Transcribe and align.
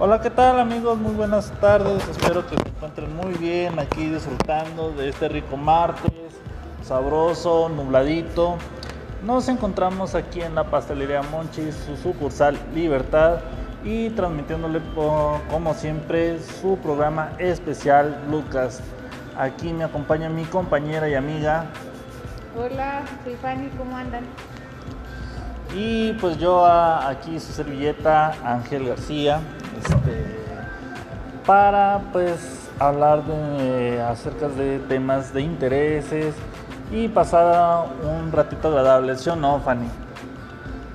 Hola, 0.00 0.20
¿qué 0.20 0.30
tal 0.30 0.60
amigos? 0.60 0.96
Muy 0.96 1.12
buenas 1.12 1.50
tardes. 1.60 2.06
Espero 2.08 2.46
que 2.46 2.54
se 2.54 2.68
encuentren 2.68 3.16
muy 3.16 3.34
bien 3.34 3.80
aquí 3.80 4.08
disfrutando 4.08 4.92
de 4.92 5.08
este 5.08 5.28
rico 5.28 5.56
martes, 5.56 6.12
sabroso, 6.84 7.68
nubladito. 7.68 8.58
Nos 9.24 9.48
encontramos 9.48 10.14
aquí 10.14 10.40
en 10.40 10.54
la 10.54 10.62
pastelería 10.62 11.22
Monchis, 11.22 11.74
su 11.74 11.96
sucursal 11.96 12.56
Libertad 12.72 13.40
y 13.82 14.10
transmitiéndole 14.10 14.80
como 14.94 15.74
siempre 15.74 16.38
su 16.38 16.78
programa 16.78 17.32
especial 17.38 18.22
Lucas. 18.30 18.80
Aquí 19.36 19.72
me 19.72 19.82
acompaña 19.82 20.28
mi 20.28 20.44
compañera 20.44 21.08
y 21.08 21.14
amiga. 21.14 21.66
Hola, 22.56 23.02
soy 23.24 23.34
Fanny, 23.34 23.68
¿cómo 23.76 23.96
andan? 23.96 24.22
Y 25.74 26.12
pues 26.14 26.38
yo 26.38 26.64
aquí 26.64 27.40
su 27.40 27.52
servilleta 27.52 28.32
Ángel 28.44 28.86
García 28.86 29.40
este, 29.78 30.24
para 31.46 32.00
pues 32.12 32.68
hablar 32.78 33.24
de, 33.24 34.00
acerca 34.02 34.48
de 34.48 34.78
temas 34.80 35.32
de 35.32 35.42
intereses 35.42 36.34
y 36.92 37.08
pasar 37.08 37.86
un 38.02 38.32
ratito 38.32 38.68
agradable, 38.68 39.16
¿sí 39.16 39.30
o 39.30 39.36
no, 39.36 39.60
Fanny? 39.60 39.88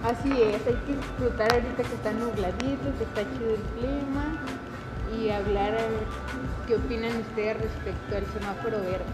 Así 0.03 0.29
es, 0.29 0.67
hay 0.67 0.75
que 0.85 0.95
disfrutar 0.95 1.53
ahorita 1.53 1.83
que 1.83 1.95
está 1.95 2.11
nubladito, 2.11 2.97
que 2.97 3.03
está 3.03 3.21
chido 3.21 3.51
el 3.51 3.61
clima 3.79 4.25
y 5.17 5.29
hablar 5.29 5.69
a 5.69 5.77
ver 5.77 6.03
qué 6.67 6.75
opinan 6.75 7.11
ustedes 7.21 7.61
respecto 7.61 8.15
al 8.17 8.25
semáforo 8.39 8.77
verde. 8.81 9.05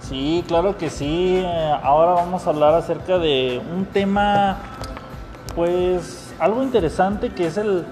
Sí, 0.00 0.44
claro 0.46 0.76
que 0.76 0.90
sí. 0.90 1.44
Ahora 1.82 2.12
vamos 2.12 2.46
a 2.46 2.50
hablar 2.50 2.74
acerca 2.74 3.18
de 3.18 3.60
un 3.74 3.86
tema, 3.86 4.58
pues, 5.54 6.34
algo 6.38 6.62
interesante 6.62 7.30
que 7.30 7.46
es 7.46 7.56
el 7.56 7.84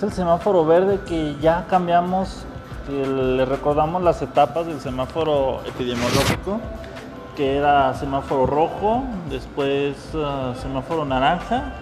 es 0.00 0.04
el 0.04 0.12
semáforo 0.12 0.64
verde 0.64 0.98
que 1.06 1.36
ya 1.42 1.66
cambiamos, 1.68 2.44
le 2.88 3.44
recordamos 3.44 4.02
las 4.02 4.22
etapas 4.22 4.66
del 4.66 4.80
semáforo 4.80 5.60
epidemiológico, 5.66 6.58
que 7.36 7.58
era 7.58 7.92
semáforo 7.92 8.46
rojo, 8.46 9.04
después 9.28 9.96
uh, 10.14 10.58
semáforo 10.58 11.04
naranja, 11.04 11.74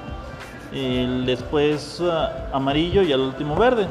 y 0.73 1.27
después 1.27 2.01
uh, 2.01 2.11
amarillo 2.53 3.03
y 3.03 3.13
al 3.13 3.21
último 3.21 3.55
verde. 3.55 3.87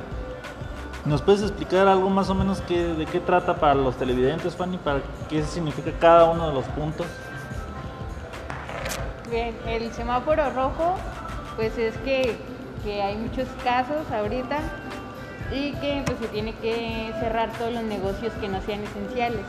¿Nos 1.06 1.22
puedes 1.22 1.42
explicar 1.42 1.88
algo 1.88 2.10
más 2.10 2.30
o 2.30 2.36
menos 2.36 2.60
que, 2.60 2.84
de 2.84 3.06
qué 3.06 3.22
trata 3.22 3.56
para 3.56 3.76
los 3.76 3.96
televidentes, 3.96 4.58
Fanny? 4.58 4.78
¿Para 4.78 5.00
qué 5.30 5.42
significa 5.44 5.92
cada 6.02 6.26
uno 6.26 6.50
de 6.50 6.54
los 6.54 6.66
puntos? 6.66 7.08
Bien, 9.32 9.56
el 9.66 9.90
semáforo 9.94 10.50
rojo, 10.50 10.96
pues 11.56 11.78
es 11.78 11.96
que 12.00 12.57
que 12.84 13.02
hay 13.02 13.18
muchos 13.18 13.48
casos 13.64 14.12
ahorita 14.12 14.60
y 15.52 15.72
que 15.74 16.04
pues 16.06 16.20
se 16.20 16.28
tiene 16.28 16.54
que 16.56 17.12
cerrar 17.20 17.52
todos 17.58 17.74
los 17.74 17.84
negocios 17.84 18.32
que 18.42 18.48
no 18.48 18.62
sean 18.62 18.84
esenciales. 18.84 19.46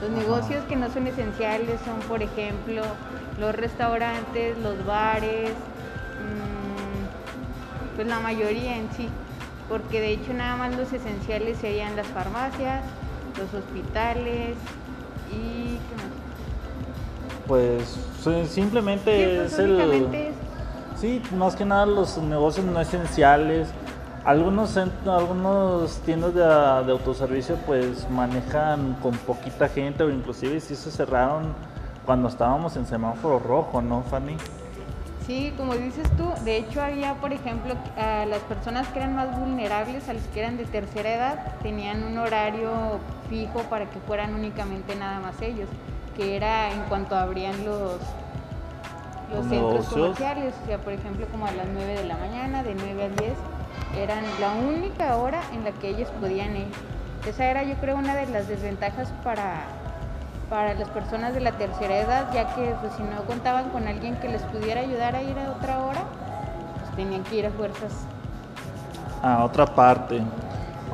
Los 0.00 0.10
negocios 0.10 0.64
que 0.64 0.74
no 0.76 0.90
son 0.90 1.06
esenciales 1.06 1.78
son, 1.84 2.00
por 2.08 2.22
ejemplo, 2.22 2.82
los 3.38 3.54
restaurantes, 3.54 4.56
los 4.58 4.84
bares, 4.86 5.50
mm, 5.50 7.94
pues 7.96 8.06
la 8.06 8.20
mayoría 8.20 8.76
en 8.76 8.90
sí, 8.92 9.08
porque 9.68 10.00
de 10.00 10.12
hecho 10.12 10.32
nada 10.32 10.56
más 10.56 10.74
los 10.76 10.90
esenciales 10.92 11.58
serían 11.58 11.96
las 11.96 12.06
farmacias, 12.08 12.82
los 13.38 13.52
hospitales 13.52 14.56
y 15.30 15.76
¿qué 15.76 15.96
más? 15.96 16.06
Pues 17.46 17.98
simplemente 18.48 19.40
pues, 19.40 19.52
es 19.52 19.58
el 19.58 19.76
Sí, 21.00 21.22
más 21.34 21.56
que 21.56 21.64
nada 21.64 21.86
los 21.86 22.18
negocios 22.18 22.66
no 22.66 22.78
esenciales. 22.78 23.68
Algunos, 24.22 24.76
algunos 24.76 25.96
tiendas 26.00 26.34
de, 26.34 26.44
autoservicio 26.44 27.56
pues 27.66 28.06
manejan 28.10 28.98
con 29.00 29.16
poquita 29.16 29.66
gente 29.70 30.02
o 30.04 30.10
inclusive 30.10 30.60
si 30.60 30.76
se 30.76 30.90
cerraron 30.90 31.54
cuando 32.04 32.28
estábamos 32.28 32.76
en 32.76 32.84
semáforo 32.84 33.38
rojo, 33.38 33.80
¿no, 33.80 34.02
Fanny? 34.02 34.36
Sí, 35.26 35.54
como 35.56 35.74
dices 35.74 36.06
tú, 36.18 36.30
de 36.44 36.58
hecho 36.58 36.82
había, 36.82 37.14
por 37.14 37.32
ejemplo, 37.32 37.74
a 37.96 38.26
las 38.26 38.40
personas 38.40 38.86
que 38.88 38.98
eran 38.98 39.14
más 39.14 39.40
vulnerables, 39.40 40.06
a 40.10 40.12
los 40.12 40.24
que 40.24 40.40
eran 40.40 40.58
de 40.58 40.66
tercera 40.66 41.14
edad, 41.14 41.54
tenían 41.62 42.02
un 42.02 42.18
horario 42.18 42.72
fijo 43.30 43.60
para 43.70 43.88
que 43.88 44.00
fueran 44.00 44.34
únicamente 44.34 44.94
nada 44.96 45.20
más 45.20 45.40
ellos, 45.40 45.68
que 46.14 46.36
era 46.36 46.70
en 46.72 46.82
cuanto 46.90 47.16
abrían 47.16 47.64
los, 47.64 48.00
los 49.34 49.46
centros 49.46 49.88
comerciales, 49.88 50.54
o 50.62 50.66
sea, 50.66 50.78
por 50.78 50.92
ejemplo, 50.92 51.26
como 51.30 51.46
a 51.46 51.52
las 51.52 51.66
9 51.72 51.94
de 51.94 52.04
la 52.04 52.16
mañana, 52.16 52.62
de 52.62 52.74
9 52.74 53.04
a 53.04 53.08
10, 53.08 53.32
eran 53.96 54.24
la 54.40 54.52
única 54.52 55.16
hora 55.16 55.40
en 55.52 55.64
la 55.64 55.72
que 55.72 55.88
ellos 55.88 56.08
podían 56.20 56.56
ir. 56.56 56.68
Esa 57.26 57.44
era, 57.46 57.62
yo 57.62 57.74
creo, 57.76 57.96
una 57.96 58.14
de 58.14 58.26
las 58.26 58.48
desventajas 58.48 59.12
para, 59.22 59.62
para 60.48 60.74
las 60.74 60.88
personas 60.88 61.34
de 61.34 61.40
la 61.40 61.52
tercera 61.52 61.98
edad, 61.98 62.32
ya 62.32 62.54
que 62.54 62.74
pues, 62.80 62.94
si 62.94 63.02
no 63.02 63.22
contaban 63.26 63.70
con 63.70 63.86
alguien 63.86 64.16
que 64.16 64.28
les 64.28 64.42
pudiera 64.42 64.80
ayudar 64.80 65.14
a 65.14 65.22
ir 65.22 65.38
a 65.38 65.50
otra 65.52 65.80
hora, 65.80 66.02
pues 66.80 66.96
tenían 66.96 67.22
que 67.24 67.36
ir 67.36 67.46
a 67.46 67.50
fuerzas. 67.50 67.92
A 69.22 69.44
otra 69.44 69.66
parte, 69.66 70.20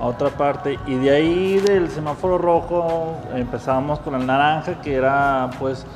a 0.01 0.05
otra 0.05 0.31
parte. 0.31 0.79
Y 0.87 0.97
de 0.97 1.11
ahí 1.11 1.59
del 1.61 1.91
semáforo 1.91 2.39
rojo 2.39 3.19
empezábamos 3.35 4.01
con 4.01 4.15
el 4.17 4.27
naranja, 4.27 4.81
que 4.81 4.95
era 4.95 5.49
pues 5.59 5.87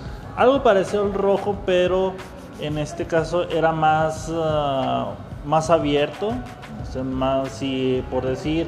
algo 0.41 0.63
parecido 0.63 1.03
al 1.03 1.13
rojo, 1.13 1.55
pero 1.67 2.15
en 2.61 2.79
este 2.79 3.05
caso 3.05 3.43
era 3.51 3.73
más, 3.73 4.33
ah, 4.33 5.13
más 5.45 5.69
abierto. 5.69 6.33
más, 7.05 7.51
si 7.51 8.03
por 8.11 8.25
decir 8.25 8.67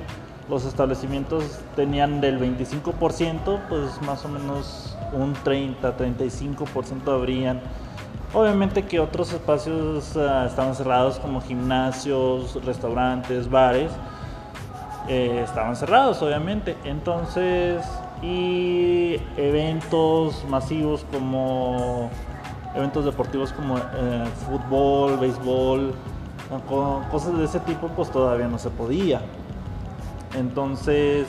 los 0.50 0.66
establecimientos 0.66 1.60
tenían 1.74 2.20
del 2.20 2.38
25%, 2.38 3.58
pues 3.70 4.02
más 4.02 4.22
o 4.26 4.28
menos 4.28 4.98
un 5.14 5.34
30-35% 5.34 7.08
abrían. 7.08 7.62
Obviamente 8.34 8.82
que 8.84 9.00
otros 9.00 9.32
espacios 9.32 10.14
ah, 10.18 10.44
estaban 10.46 10.74
cerrados 10.74 11.18
como 11.20 11.40
gimnasios, 11.40 12.62
restaurantes, 12.66 13.48
bares, 13.48 13.90
eh, 15.08 15.40
estaban 15.42 15.74
cerrados 15.74 16.20
obviamente. 16.20 16.76
Entonces 16.84 17.82
y 18.22 19.20
eventos 19.36 20.44
masivos 20.48 21.04
como 21.12 22.10
eventos 22.74 23.04
deportivos 23.04 23.52
como 23.52 23.78
eh, 23.78 24.24
fútbol, 24.46 25.18
béisbol, 25.18 25.92
cosas 27.10 27.36
de 27.36 27.44
ese 27.44 27.60
tipo 27.60 27.88
pues 27.88 28.10
todavía 28.10 28.48
no 28.48 28.58
se 28.58 28.70
podía. 28.70 29.20
Entonces 30.34 31.26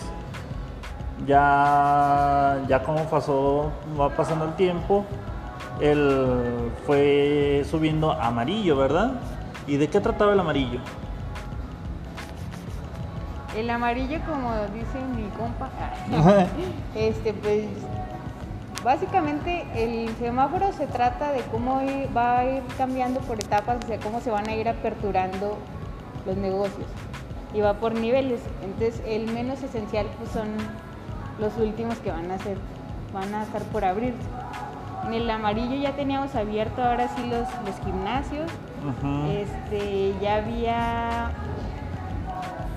ya, 1.28 2.62
ya 2.68 2.84
como 2.84 3.04
pasó, 3.06 3.72
va 4.00 4.10
pasando 4.10 4.46
el 4.46 4.54
tiempo, 4.56 5.06
él 5.80 6.72
fue 6.86 7.66
subiendo 7.70 8.12
amarillo, 8.12 8.78
¿verdad? 8.78 9.14
¿Y 9.68 9.78
de 9.78 9.88
qué 9.88 10.00
trataba 10.00 10.34
el 10.34 10.40
amarillo? 10.40 10.80
El 13.56 13.70
amarillo, 13.70 14.20
como 14.28 14.52
dice 14.74 15.00
mi 15.16 15.28
compa, 15.38 15.70
este, 16.96 17.34
pues 17.34 17.66
básicamente 18.84 19.66
el 19.76 20.10
semáforo 20.18 20.74
se 20.74 20.88
trata 20.88 21.32
de 21.32 21.42
cómo 21.52 21.82
va 22.16 22.40
a 22.40 22.46
ir 22.46 22.64
cambiando 22.78 23.20
por 23.22 23.40
etapas, 23.40 23.78
o 23.84 23.88
sea, 23.88 24.00
cómo 24.00 24.22
se 24.22 24.32
van 24.32 24.48
a 24.50 24.56
ir 24.56 24.68
aperturando 24.68 25.58
los 26.26 26.38
negocios. 26.38 26.88
Y 27.54 27.62
va 27.62 27.76
por 27.76 27.94
niveles. 27.94 28.42
Entonces, 28.64 29.02
el 29.06 29.32
menos 29.32 29.62
esencial 29.62 30.08
pues, 30.18 30.32
son 30.32 30.48
los 31.40 31.56
últimos 31.58 31.98
que 32.00 32.12
van 32.12 32.32
a 32.32 32.40
ser, 32.40 32.58
van 33.14 33.34
a 33.36 33.44
estar 33.44 33.62
por 33.64 33.86
abrir. 33.86 34.14
En 35.06 35.14
el 35.14 35.30
amarillo 35.30 35.76
ya 35.76 35.92
teníamos 35.96 36.34
abierto 36.36 36.82
ahora 36.82 37.08
sí 37.10 37.22
los, 37.28 37.48
los 37.66 37.86
gimnasios. 37.86 38.50
Este, 39.30 40.14
ya 40.22 40.36
había 40.36 41.32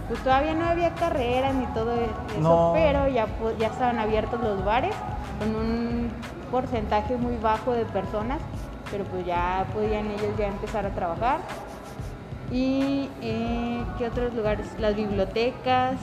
pues 0.09 0.23
todavía 0.23 0.55
no 0.55 0.67
había 0.67 0.95
carreras 0.95 1.55
ni 1.55 1.67
todo 1.67 1.93
eso, 1.93 2.73
pero 2.75 3.09
ya, 3.09 3.27
ya 3.59 3.67
estaban 3.67 3.99
abiertos 3.99 4.41
los 4.41 4.65
bares 4.65 4.95
con 5.39 5.55
un 5.55 6.11
porcentaje 6.51 7.17
muy 7.17 7.37
bajo 7.37 7.73
de 7.73 7.85
personas, 7.87 8.41
pero 8.91 9.05
pues 9.05 9.27
ya 9.27 9.67
podían 9.75 10.07
ellos 10.07 10.37
ya 10.39 10.47
empezar 10.47 10.87
a 10.87 10.91
trabajar. 10.91 11.41
¿Y 12.53 13.11
eh, 13.21 13.83
qué 13.99 14.07
otros 14.07 14.33
lugares? 14.35 14.69
Las 14.79 14.95
bibliotecas, 14.95 15.97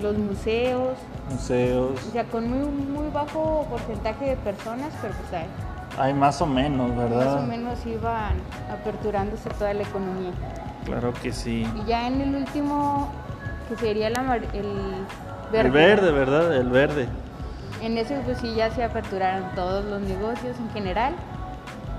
los 0.00 0.16
museos. 0.16 0.96
Museos. 1.30 1.92
O 2.08 2.12
sea, 2.12 2.24
con 2.24 2.48
muy, 2.48 2.66
muy 2.66 3.10
bajo 3.10 3.66
porcentaje 3.68 4.30
de 4.30 4.36
personas, 4.36 4.90
pero 5.02 5.14
pues 5.14 5.42
hay. 5.42 5.46
Hay 5.98 6.14
más 6.14 6.40
o 6.40 6.46
menos, 6.46 6.96
¿verdad? 6.96 7.34
Más 7.34 7.44
o 7.44 7.46
menos 7.46 7.86
iban 7.86 8.34
aperturándose 8.72 9.48
toda 9.50 9.74
la 9.74 9.82
economía. 9.82 10.32
Claro 10.84 11.12
que 11.14 11.32
sí. 11.32 11.66
Y 11.82 11.88
ya 11.88 12.06
en 12.06 12.20
el 12.20 12.34
último, 12.36 13.10
que 13.68 13.76
sería 13.76 14.08
el, 14.08 14.14
verde. 15.52 15.68
El 15.68 15.70
verde, 15.70 16.12
¿verdad? 16.12 16.56
El 16.56 16.68
verde. 16.68 17.08
En 17.82 17.98
ese 17.98 18.18
pues 18.20 18.38
sí 18.38 18.54
ya 18.54 18.70
se 18.70 18.84
aperturaron 18.84 19.54
todos 19.54 19.84
los 19.84 20.00
negocios 20.02 20.56
en 20.58 20.70
general. 20.70 21.14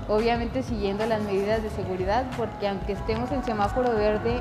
Obviamente 0.08 0.62
siguiendo 0.62 1.04
las 1.06 1.22
medidas 1.22 1.62
de 1.62 1.70
seguridad, 1.70 2.24
porque 2.36 2.68
aunque 2.68 2.92
estemos 2.92 3.30
en 3.32 3.42
semáforo 3.44 3.94
verde, 3.94 4.40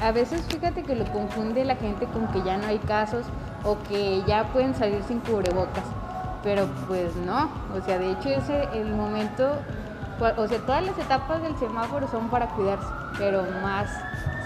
a 0.00 0.12
veces 0.12 0.42
fíjate 0.48 0.82
que 0.82 0.94
lo 0.94 1.04
confunde 1.12 1.64
la 1.64 1.76
gente 1.76 2.06
con 2.06 2.28
que 2.28 2.42
ya 2.42 2.56
no 2.56 2.66
hay 2.68 2.78
casos 2.78 3.26
o 3.64 3.76
que 3.88 4.22
ya 4.26 4.44
pueden 4.52 4.74
salir 4.74 5.02
sin 5.02 5.20
cubrebocas. 5.20 5.84
Pero 6.42 6.66
pues 6.88 7.14
no, 7.16 7.50
o 7.76 7.84
sea, 7.84 7.98
de 7.98 8.12
hecho 8.12 8.30
ese 8.30 8.64
el 8.72 8.94
momento, 8.94 9.56
o 10.20 10.48
sea, 10.48 10.58
todas 10.66 10.84
las 10.84 10.98
etapas 10.98 11.42
del 11.42 11.56
semáforo 11.58 12.08
son 12.08 12.28
para 12.28 12.46
cuidarse, 12.48 12.88
pero 13.18 13.42
más 13.62 13.88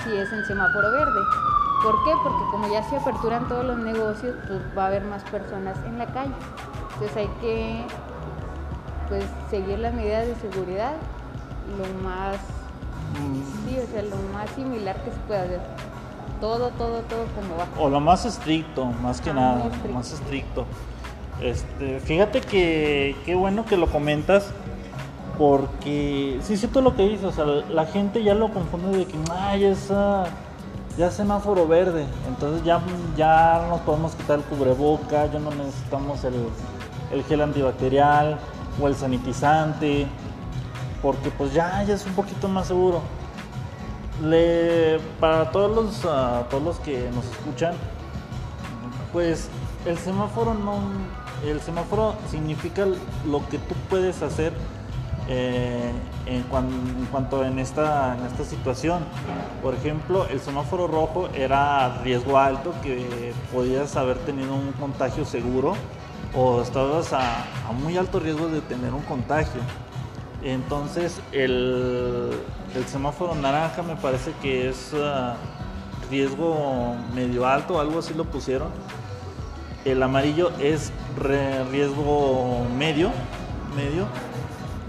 si 0.02 0.16
es 0.16 0.32
en 0.32 0.44
semáforo 0.44 0.90
verde. 0.92 1.20
¿Por 1.82 2.04
qué? 2.04 2.12
Porque 2.22 2.44
como 2.50 2.72
ya 2.72 2.82
se 2.82 2.96
aperturan 2.96 3.48
todos 3.48 3.64
los 3.64 3.78
negocios, 3.78 4.36
pues 4.46 4.60
va 4.76 4.84
a 4.84 4.86
haber 4.86 5.04
más 5.04 5.22
personas 5.24 5.76
en 5.86 5.98
la 5.98 6.06
calle. 6.06 6.32
Entonces 6.94 7.16
hay 7.16 7.28
que 7.40 7.84
pues 9.08 9.24
seguir 9.50 9.78
las 9.80 9.92
medidas 9.92 10.26
de 10.26 10.34
seguridad 10.36 10.94
lo 11.76 12.08
más 12.08 12.36
sí, 13.66 13.78
o 13.78 13.86
sea, 13.86 14.02
lo 14.02 14.16
más 14.32 14.50
similar 14.50 14.96
que 15.04 15.10
se 15.10 15.16
pueda 15.26 15.42
hacer. 15.42 15.60
Todo, 16.40 16.70
todo, 16.70 17.00
todo 17.02 17.24
como 17.34 17.56
va. 17.56 17.66
O 17.78 17.88
lo 17.88 18.00
más 18.00 18.24
estricto, 18.24 18.86
más 18.86 19.20
que 19.20 19.30
ah, 19.30 19.34
nada, 19.34 19.70
más 19.92 20.12
estricto. 20.12 20.66
Este, 21.40 22.00
fíjate 22.00 22.40
que 22.40 23.16
qué 23.24 23.34
bueno 23.34 23.64
que 23.64 23.76
lo 23.76 23.88
comentas 23.88 24.52
porque 25.38 26.38
sí 26.42 26.56
siento 26.56 26.80
lo 26.80 26.94
que 26.94 27.08
dices, 27.08 27.24
o 27.24 27.32
sea, 27.32 27.44
la 27.44 27.86
gente 27.86 28.22
ya 28.22 28.34
lo 28.34 28.52
confunde 28.52 28.98
de 28.98 29.06
que 29.06 29.18
ay, 29.30 29.64
esa 29.64 30.26
ya 30.96 31.08
es 31.08 31.14
semáforo 31.14 31.66
verde, 31.66 32.06
entonces 32.28 32.64
ya, 32.64 32.80
ya 33.16 33.66
nos 33.68 33.80
podemos 33.80 34.14
quitar 34.14 34.38
el 34.38 34.44
cubreboca, 34.44 35.26
ya 35.26 35.40
no 35.40 35.50
necesitamos 35.50 36.22
el, 36.22 36.34
el 37.12 37.24
gel 37.24 37.40
antibacterial 37.40 38.38
o 38.80 38.86
el 38.86 38.94
sanitizante, 38.94 40.06
porque 41.02 41.30
pues 41.30 41.52
ya, 41.52 41.82
ya 41.82 41.94
es 41.94 42.06
un 42.06 42.14
poquito 42.14 42.48
más 42.48 42.68
seguro. 42.68 43.00
Le, 44.22 45.00
para 45.18 45.50
todos 45.50 45.74
los, 45.74 46.04
ah, 46.04 46.44
todos 46.48 46.62
los 46.62 46.78
que 46.78 47.10
nos 47.12 47.24
escuchan, 47.26 47.74
pues 49.12 49.48
el 49.84 49.98
semáforo 49.98 50.54
no, 50.54 50.78
el 51.44 51.60
semáforo 51.60 52.14
significa 52.30 52.86
lo 53.26 53.46
que 53.48 53.58
tú 53.58 53.74
puedes 53.90 54.22
hacer 54.22 54.52
eh, 55.28 55.90
en, 56.26 56.42
cuanto 56.42 57.44
en 57.44 57.58
esta, 57.58 58.16
en 58.16 58.44
situación. 58.44 59.04
Por 59.62 59.74
ejemplo, 59.74 60.26
el 60.28 60.40
semáforo 60.40 60.86
rojo 60.86 61.28
era 61.34 62.02
riesgo 62.02 62.38
alto, 62.38 62.74
que 62.82 63.32
podías 63.52 63.96
haber 63.96 64.18
tenido 64.18 64.54
un 64.54 64.72
contagio 64.72 65.24
seguro 65.24 65.74
o 66.34 66.60
estabas 66.60 67.12
a, 67.12 67.46
muy 67.72 67.96
alto 67.96 68.20
riesgo 68.20 68.48
de 68.48 68.60
tener 68.60 68.92
un 68.92 69.02
contagio. 69.02 69.60
Entonces 70.42 71.20
el, 71.32 72.30
semáforo 72.86 73.34
naranja 73.34 73.82
me 73.82 73.96
parece 73.96 74.32
que 74.42 74.68
es 74.68 74.92
ah, 74.94 75.36
riesgo 76.10 76.96
medio 77.14 77.46
alto, 77.46 77.80
algo 77.80 78.00
así 78.00 78.12
lo 78.12 78.24
pusieron. 78.24 78.68
El 79.84 80.02
amarillo 80.02 80.50
es 80.60 80.92
riesgo 81.70 82.66
medio, 82.76 83.10
medio. 83.76 84.06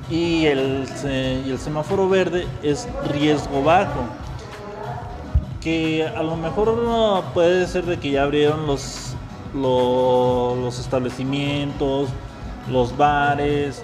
Y 0.09 0.45
el, 0.45 0.85
y 1.45 1.49
el 1.49 1.59
semáforo 1.59 2.07
verde 2.07 2.47
es 2.61 2.87
riesgo 3.11 3.63
bajo. 3.63 4.01
Que 5.61 6.07
a 6.07 6.21
lo 6.21 6.35
mejor 6.37 7.23
puede 7.33 7.65
ser 7.67 7.85
de 7.85 7.97
que 7.97 8.11
ya 8.11 8.23
abrieron 8.23 8.67
los 8.67 9.15
los 9.55 10.79
establecimientos, 10.79 12.09
los 12.69 12.95
bares, 12.97 13.81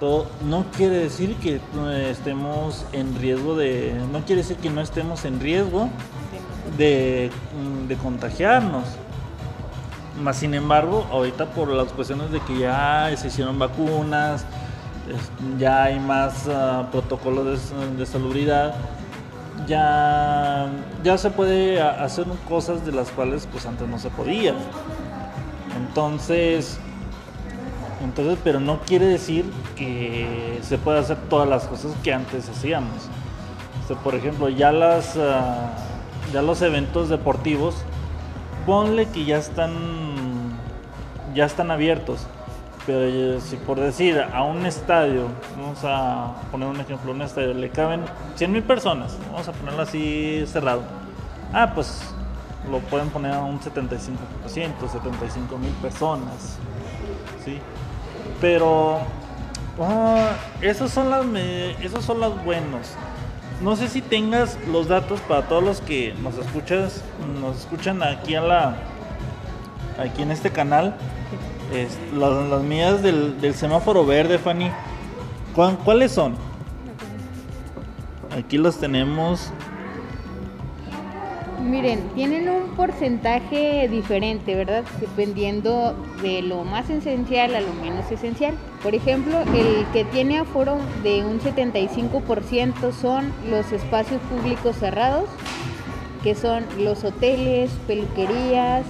todo, 0.00 0.26
no 0.46 0.64
quiere 0.76 0.96
decir 0.96 1.36
que 1.36 1.60
estemos 2.10 2.84
en 2.92 3.14
riesgo 3.18 3.56
de, 3.56 3.94
no 4.12 4.20
quiere 4.20 4.42
decir 4.42 4.56
que 4.56 4.70
no 4.70 4.80
estemos 4.80 5.24
en 5.24 5.40
riesgo 5.40 5.88
de, 6.76 7.30
de 7.88 7.96
contagiarnos. 7.96 8.84
Más 10.22 10.36
sin 10.36 10.54
embargo, 10.54 11.06
ahorita 11.10 11.46
por 11.46 11.68
las 11.68 11.88
cuestiones 11.88 12.30
de 12.30 12.40
que 12.40 12.58
ya 12.58 13.10
se 13.16 13.28
hicieron 13.28 13.58
vacunas, 13.58 14.44
ya 15.58 15.84
hay 15.84 16.00
más 16.00 16.46
uh, 16.46 16.90
protocolos 16.90 17.72
de, 17.96 18.06
salubridad, 18.06 18.74
ya, 19.66 20.68
ya 21.02 21.18
se 21.18 21.30
puede 21.30 21.80
hacer 21.80 22.26
cosas 22.48 22.84
de 22.84 22.92
las 22.92 23.10
cuales 23.10 23.48
pues 23.50 23.66
antes 23.66 23.86
no 23.88 23.98
se 23.98 24.10
podía. 24.10 24.54
Entonces, 25.76 26.78
entonces, 28.02 28.38
pero 28.44 28.60
no 28.60 28.80
quiere 28.80 29.06
decir 29.06 29.44
que 29.76 30.58
se 30.62 30.78
pueda 30.78 31.00
hacer 31.00 31.16
todas 31.28 31.48
las 31.48 31.64
cosas 31.64 31.92
que 32.02 32.12
antes 32.12 32.48
hacíamos. 32.48 33.08
por 34.02 34.14
ejemplo, 34.14 34.48
ya 34.48 34.72
las 34.72 35.16
ah, 35.16 35.70
ya 36.32 36.42
los 36.42 36.62
eventos 36.62 37.08
deportivos, 37.08 37.76
ponle 38.66 39.06
que 39.06 39.24
ya 39.24 39.38
están 39.38 39.72
ya 41.34 41.44
están 41.44 41.70
abiertos. 41.70 42.26
Pero 42.86 43.04
eh, 43.04 43.40
si 43.40 43.56
por 43.56 43.80
decir 43.80 44.20
a 44.20 44.42
un 44.42 44.66
estadio, 44.66 45.28
vamos 45.58 45.78
a 45.84 46.34
poner 46.50 46.68
un 46.68 46.80
ejemplo, 46.80 47.12
un 47.12 47.22
estadio 47.22 47.54
le 47.54 47.70
caben 47.70 48.02
100 48.36 48.52
mil 48.52 48.62
personas, 48.62 49.16
vamos 49.32 49.48
a 49.48 49.52
ponerlo 49.52 49.82
así 49.82 50.44
cerrado. 50.46 50.82
Ah, 51.52 51.72
pues 51.74 52.02
lo 52.70 52.78
pueden 52.80 53.08
poner 53.10 53.32
a 53.32 53.40
un 53.40 53.58
75%, 53.60 53.88
75 54.46 55.58
mil 55.58 55.70
personas. 55.80 56.58
¿sí? 57.44 57.58
Pero 58.40 58.98
ah, 59.80 60.32
esos, 60.60 60.90
son 60.90 61.10
las 61.10 61.24
esos 61.82 62.04
son 62.04 62.20
los 62.20 62.44
buenos. 62.44 62.92
No 63.62 63.76
sé 63.76 63.88
si 63.88 64.02
tengas 64.02 64.58
los 64.68 64.88
datos 64.88 65.20
para 65.20 65.42
todos 65.42 65.62
los 65.62 65.80
que 65.80 66.14
nos 66.22 66.36
escuchas, 66.36 67.02
nos 67.40 67.60
escuchan 67.60 68.02
aquí 68.02 68.34
a 68.34 68.42
la 68.42 68.76
aquí 69.98 70.22
en 70.22 70.32
este 70.32 70.50
canal. 70.50 70.94
Las, 72.16 72.48
las 72.48 72.62
mías 72.62 73.02
del, 73.02 73.40
del, 73.40 73.54
semáforo 73.54 74.04
verde, 74.04 74.38
Fanny. 74.38 74.70
¿Cuáles 75.54 76.12
son? 76.12 76.34
Aquí 78.36 78.58
los 78.58 78.78
tenemos 78.78 79.52
Miren, 81.64 82.10
tienen 82.14 82.50
un 82.50 82.76
porcentaje 82.76 83.88
diferente, 83.88 84.54
¿verdad? 84.54 84.84
Dependiendo 85.00 85.96
de 86.20 86.42
lo 86.42 86.62
más 86.62 86.90
esencial 86.90 87.54
a 87.54 87.62
lo 87.62 87.72
menos 87.72 88.10
esencial. 88.12 88.54
Por 88.82 88.94
ejemplo, 88.94 89.40
el 89.40 89.86
que 89.94 90.04
tiene 90.04 90.38
aforo 90.38 90.76
de 91.02 91.24
un 91.24 91.40
75% 91.40 92.92
son 92.92 93.32
los 93.48 93.72
espacios 93.72 94.20
públicos 94.22 94.76
cerrados, 94.76 95.24
que 96.22 96.34
son 96.34 96.66
los 96.78 97.02
hoteles, 97.02 97.70
peluquerías, 97.86 98.84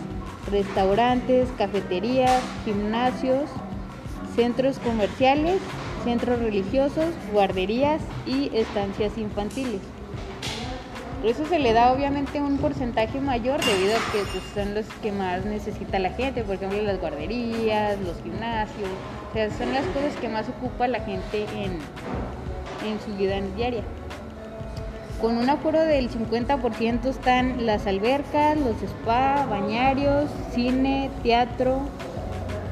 restaurantes, 0.50 1.48
cafeterías, 1.56 2.42
gimnasios, 2.64 3.50
centros 4.34 4.78
comerciales, 4.78 5.60
centros 6.04 6.38
religiosos, 6.38 7.06
guarderías 7.32 8.02
y 8.26 8.50
estancias 8.54 9.16
infantiles. 9.16 9.80
Eso 11.24 11.46
se 11.46 11.58
le 11.58 11.72
da 11.72 11.90
obviamente 11.90 12.42
un 12.42 12.58
porcentaje 12.58 13.18
mayor 13.18 13.58
debido 13.64 13.94
a 13.96 14.12
que 14.12 14.18
pues, 14.30 14.44
son 14.54 14.74
los 14.74 14.84
que 15.00 15.10
más 15.10 15.46
necesita 15.46 15.98
la 15.98 16.10
gente, 16.10 16.44
por 16.44 16.56
ejemplo 16.56 16.82
las 16.82 17.00
guarderías, 17.00 17.98
los 18.00 18.22
gimnasios, 18.22 18.90
o 19.30 19.32
sea, 19.32 19.50
son 19.50 19.72
las 19.72 19.86
cosas 19.86 20.14
que 20.20 20.28
más 20.28 20.46
ocupa 20.50 20.86
la 20.86 21.00
gente 21.00 21.46
en, 21.54 21.78
en 22.86 23.00
su 23.00 23.16
vida 23.16 23.40
diaria. 23.56 23.82
Con 25.21 25.38
un 25.38 25.49
aforo 25.49 25.80
del 25.80 26.11
50% 26.11 27.06
están 27.06 27.64
las 27.64 27.87
albercas, 27.87 28.59
los 28.59 28.83
spa, 28.83 29.47
bañarios, 29.49 30.28
cine, 30.52 31.11
teatro, 31.23 31.80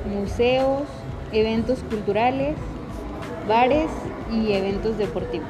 museos, 0.07 0.83
eventos 1.33 1.79
culturales, 1.89 2.57
bares 3.49 3.91
y 4.31 4.53
eventos 4.53 4.99
deportivos. 4.99 5.49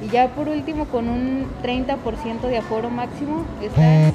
Y 0.00 0.08
ya 0.08 0.28
por 0.28 0.48
último, 0.48 0.86
con 0.86 1.08
un 1.08 1.46
30% 1.62 2.40
de 2.42 2.58
aforo 2.58 2.90
máximo, 2.90 3.44
están 3.62 4.14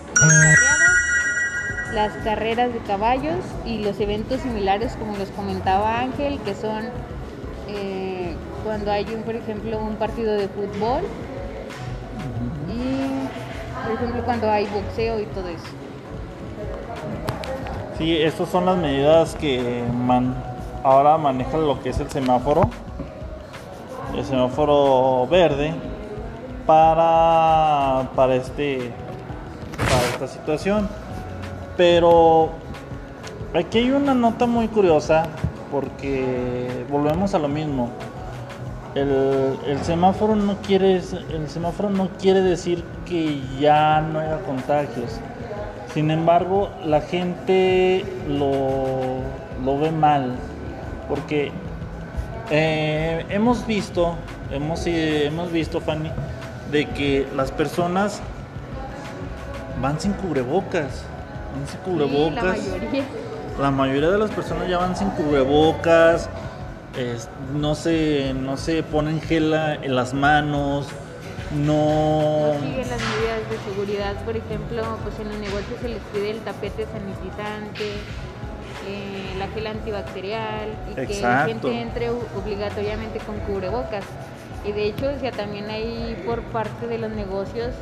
las 1.93 2.13
carreras 2.23 2.71
de 2.73 2.79
caballos 2.79 3.43
y 3.65 3.79
los 3.79 3.99
eventos 3.99 4.41
similares, 4.41 4.95
como 4.95 5.17
les 5.17 5.29
comentaba 5.29 5.99
Ángel, 5.99 6.39
que 6.41 6.53
son 6.53 6.85
eh, 7.67 8.35
cuando 8.63 8.91
hay, 8.91 9.05
un, 9.13 9.23
por 9.23 9.35
ejemplo, 9.35 9.79
un 9.79 9.95
partido 9.95 10.33
de 10.33 10.47
fútbol 10.47 11.03
y, 12.67 13.85
por 13.85 13.95
ejemplo, 13.95 14.23
cuando 14.25 14.49
hay 14.49 14.65
boxeo 14.67 15.19
y 15.19 15.25
todo 15.25 15.47
eso. 15.47 15.65
Sí, 17.97 18.17
estas 18.17 18.49
son 18.49 18.65
las 18.65 18.77
medidas 18.77 19.35
que 19.35 19.83
ahora 20.83 21.17
manejan 21.17 21.65
lo 21.65 21.81
que 21.81 21.89
es 21.89 21.99
el 21.99 22.09
semáforo 22.09 22.69
el 24.15 24.25
semáforo 24.25 25.27
verde 25.27 25.73
para, 26.65 28.09
para, 28.15 28.35
este, 28.35 28.91
para 29.77 30.03
esta 30.13 30.27
situación. 30.27 30.89
Pero 31.77 32.49
aquí 33.53 33.79
hay 33.79 33.91
una 33.91 34.13
nota 34.13 34.45
muy 34.45 34.67
curiosa 34.67 35.23
porque 35.71 36.85
volvemos 36.89 37.33
a 37.33 37.39
lo 37.39 37.47
mismo. 37.47 37.89
El, 38.95 39.57
el 39.65 39.79
semáforo 39.83 40.35
no 40.35 40.57
quiere 40.57 40.95
el 40.95 41.49
semáforo 41.49 41.89
no 41.89 42.09
quiere 42.19 42.41
decir 42.41 42.83
que 43.05 43.41
ya 43.59 44.01
no 44.01 44.19
haya 44.19 44.39
contagios. 44.39 45.19
Sin 45.93 46.11
embargo, 46.11 46.69
la 46.85 47.01
gente 47.01 48.05
lo, 48.27 49.21
lo 49.63 49.79
ve 49.79 49.91
mal 49.91 50.35
porque 51.07 51.51
eh, 52.51 53.25
hemos 53.29 53.65
visto, 53.65 54.15
hemos, 54.51 54.85
eh, 54.85 55.25
hemos 55.25 55.51
visto, 55.51 55.81
Fanny, 55.81 56.11
de 56.71 56.85
que 56.89 57.27
las 57.35 57.51
personas 57.51 58.21
van 59.81 59.99
sin 59.99 60.13
cubrebocas. 60.13 61.03
Van 61.55 61.67
sin 61.67 61.79
cubrebocas. 61.81 62.43
la 62.43 62.51
mayoría. 62.51 63.03
La 63.59 63.71
mayoría 63.71 64.09
de 64.11 64.17
las 64.19 64.31
personas 64.31 64.69
ya 64.69 64.77
van 64.77 64.95
sin 64.95 65.09
cubrebocas. 65.09 66.29
No, 67.53 67.75
se, 67.75 68.33
no 68.33 68.57
se 68.57 68.83
ponen 68.83 69.21
gel 69.21 69.53
en 69.53 69.95
las 69.95 70.13
manos. 70.13 70.87
No... 71.55 72.53
no 72.53 72.59
siguen 72.59 72.89
las 72.89 73.01
medidas 73.01 73.49
de 73.49 73.57
seguridad, 73.71 74.23
por 74.23 74.37
ejemplo, 74.37 74.83
pues 75.03 75.19
en 75.19 75.29
los 75.29 75.37
negocios 75.39 75.79
se 75.81 75.89
les 75.89 76.01
pide 76.13 76.29
el 76.31 76.39
tapete 76.41 76.85
sanitizante, 76.85 77.85
eh, 78.87 79.35
la 79.39 79.47
gel 79.47 79.65
antibacterial 79.65 80.69
y 80.91 81.07
que 81.07 81.21
la 81.21 81.45
gente 81.45 81.81
entre 81.81 82.11
obligatoriamente 82.11 83.19
con 83.19 83.39
cubrebocas. 83.39 84.05
Y 84.63 84.73
de 84.73 84.85
hecho, 84.85 85.09
o 85.15 85.19
sea, 85.19 85.31
también 85.31 85.69
hay 85.69 86.21
por 86.25 86.41
parte 86.43 86.85
de 86.85 86.97
los 86.99 87.11
negocios, 87.11 87.73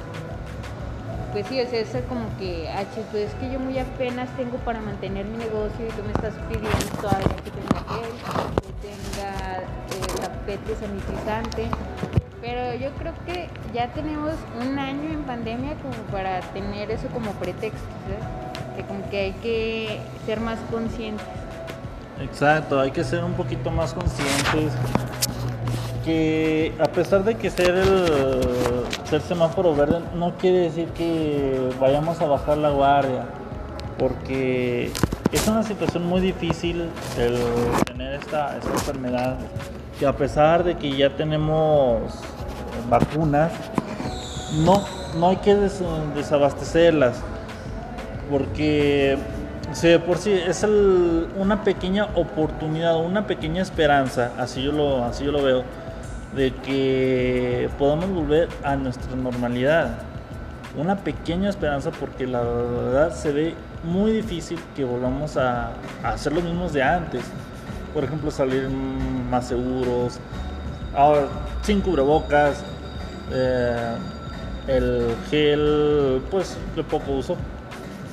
pues 1.31 1.47
sí, 1.47 1.59
o 1.61 1.69
sea, 1.69 1.79
es 1.79 1.89
como 2.07 2.25
que, 2.37 2.69
ah, 2.69 2.83
pues 3.11 3.29
es 3.29 3.33
que 3.35 3.51
yo 3.51 3.59
muy 3.59 3.77
apenas 3.77 4.29
tengo 4.37 4.57
para 4.57 4.79
mantener 4.81 5.25
mi 5.25 5.37
negocio 5.37 5.85
y 5.85 5.91
tú 5.91 6.03
me 6.03 6.11
estás 6.11 6.33
pidiendo 6.47 7.01
todavía 7.01 7.35
que 7.43 7.51
tenga 7.51 7.79
gel, 7.89 8.11
que 8.61 8.87
tenga 8.87 9.59
eh, 9.59 10.21
tapete 10.21 10.75
sanitizante. 10.75 11.67
Pero 12.41 12.75
yo 12.75 12.91
creo 12.97 13.13
que 13.25 13.49
ya 13.73 13.91
tenemos 13.93 14.33
un 14.61 14.79
año 14.79 15.11
en 15.11 15.23
pandemia 15.23 15.73
como 15.81 15.95
para 16.11 16.39
tener 16.53 16.91
eso 16.91 17.07
como 17.09 17.31
pretexto. 17.31 17.81
¿sabes? 18.07 18.47
que 18.77 18.83
como 18.83 19.09
que 19.09 19.19
hay 19.19 19.31
que 19.33 19.99
ser 20.25 20.39
más 20.39 20.59
conscientes. 20.71 21.25
Exacto, 22.21 22.79
hay 22.79 22.91
que 22.91 23.03
ser 23.03 23.23
un 23.23 23.33
poquito 23.33 23.71
más 23.71 23.93
conscientes 23.93 24.71
que 26.05 26.73
a 26.79 26.85
pesar 26.85 27.23
de 27.23 27.35
que 27.35 27.49
ser 27.49 27.75
el 27.75 28.05
ser 29.09 29.21
semáforo 29.21 29.75
verde 29.75 30.01
no 30.15 30.33
quiere 30.33 30.59
decir 30.59 30.89
que 30.89 31.69
vayamos 31.79 32.19
a 32.21 32.25
bajar 32.25 32.57
la 32.57 32.69
guardia, 32.69 33.25
porque 33.97 34.91
es 35.31 35.47
una 35.47 35.63
situación 35.63 36.05
muy 36.05 36.21
difícil 36.21 36.89
el 37.17 37.37
tener 37.85 38.15
esta, 38.15 38.57
esta 38.57 38.69
enfermedad, 38.69 39.37
que 39.99 40.05
a 40.05 40.13
pesar 40.13 40.63
de 40.63 40.75
que 40.75 40.95
ya 40.95 41.15
tenemos 41.15 42.01
vacunas, 42.89 43.51
no, 44.65 44.83
no 45.17 45.29
hay 45.29 45.37
que 45.37 45.55
desabastecerlas 45.55 47.15
porque 48.29 49.17
sí, 49.73 49.97
por 50.05 50.17
sí 50.17 50.31
es 50.31 50.65
una 51.37 51.63
pequeña 51.63 52.07
oportunidad, 52.15 52.97
una 52.97 53.27
pequeña 53.27 53.61
esperanza, 53.61 54.31
así 54.37 54.63
yo 54.63 54.71
lo, 54.71 55.03
así 55.05 55.25
yo 55.25 55.31
lo 55.31 55.43
veo, 55.43 55.63
de 56.37 56.53
que 56.53 57.69
podamos 57.77 58.09
volver 58.09 58.47
a 58.63 58.77
nuestra 58.77 59.13
normalidad. 59.15 59.99
Una 60.77 60.95
pequeña 60.95 61.49
esperanza 61.49 61.91
porque 61.91 62.25
la 62.25 62.41
verdad 62.41 63.13
se 63.13 63.33
ve 63.33 63.55
muy 63.83 64.13
difícil 64.13 64.57
que 64.75 64.85
volvamos 64.85 65.35
a, 65.35 65.71
hacer 66.03 66.31
lo 66.31 66.41
mismos 66.41 66.71
de 66.71 66.83
antes. 66.83 67.23
Por 67.93 68.05
ejemplo, 68.05 68.31
salir 68.31 68.69
más 68.69 69.47
seguros, 69.47 70.19
ahora 70.95 71.27
sin 71.63 71.81
cubrebocas, 71.81 72.63
eh, 73.33 73.95
el 74.67 75.15
gel, 75.29 76.21
pues 76.29 76.57
de 76.75 76.83
poco 76.83 77.11
uso 77.11 77.35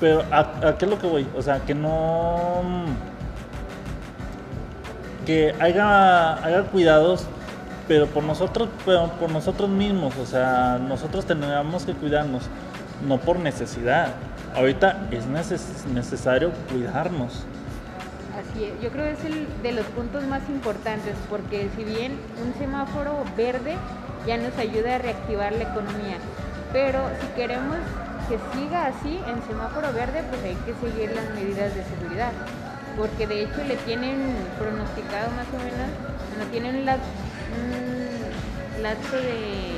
pero 0.00 0.22
¿a, 0.30 0.76
qué 0.76 0.84
es 0.84 0.90
lo 0.90 0.98
que 0.98 1.06
voy? 1.06 1.26
O 1.36 1.42
sea, 1.42 1.60
que 1.60 1.74
no... 1.74 2.62
Que 5.24 5.54
haya, 5.58 6.44
haya 6.44 6.64
cuidados, 6.64 7.26
pero 7.86 8.06
por 8.06 8.22
nosotros, 8.24 8.68
por 8.84 9.30
nosotros 9.30 9.68
mismos. 9.68 10.16
O 10.16 10.26
sea, 10.26 10.78
nosotros 10.78 11.26
tenemos 11.26 11.84
que 11.84 11.92
cuidarnos, 11.92 12.44
no 13.06 13.18
por 13.18 13.38
necesidad. 13.38 14.08
Ahorita 14.54 15.08
es 15.10 15.26
necesario 15.26 16.52
cuidarnos. 16.70 17.44
Así 18.34 18.64
es, 18.64 18.80
yo 18.80 18.90
creo 18.90 19.04
que 19.04 19.12
es 19.12 19.24
el 19.24 19.46
de 19.62 19.72
los 19.72 19.86
puntos 19.86 20.24
más 20.24 20.42
importantes, 20.48 21.14
porque 21.30 21.68
si 21.76 21.84
bien 21.84 22.18
un 22.44 22.54
semáforo 22.58 23.24
verde 23.36 23.76
ya 24.26 24.36
nos 24.38 24.56
ayuda 24.58 24.96
a 24.96 24.98
reactivar 24.98 25.52
la 25.52 25.64
economía, 25.64 26.18
pero 26.72 27.00
si 27.20 27.26
queremos 27.36 27.76
que 28.28 28.38
siga 28.54 28.86
así 28.86 29.20
en 29.28 29.42
semáforo 29.46 29.92
verde, 29.92 30.24
pues 30.30 30.42
hay 30.42 30.56
que 30.66 30.74
seguir 30.80 31.14
las 31.14 31.28
medidas 31.34 31.74
de 31.74 31.84
seguridad. 31.84 32.32
Porque 32.96 33.26
de 33.26 33.42
hecho 33.42 33.62
le 33.66 33.76
tienen 33.78 34.34
pronosticado 34.58 35.30
más 35.32 35.46
o 35.52 35.58
menos, 35.58 35.90
no 36.38 36.44
tienen 36.50 36.86
un 37.54 38.82
lapso 38.82 39.16
de 39.16 39.74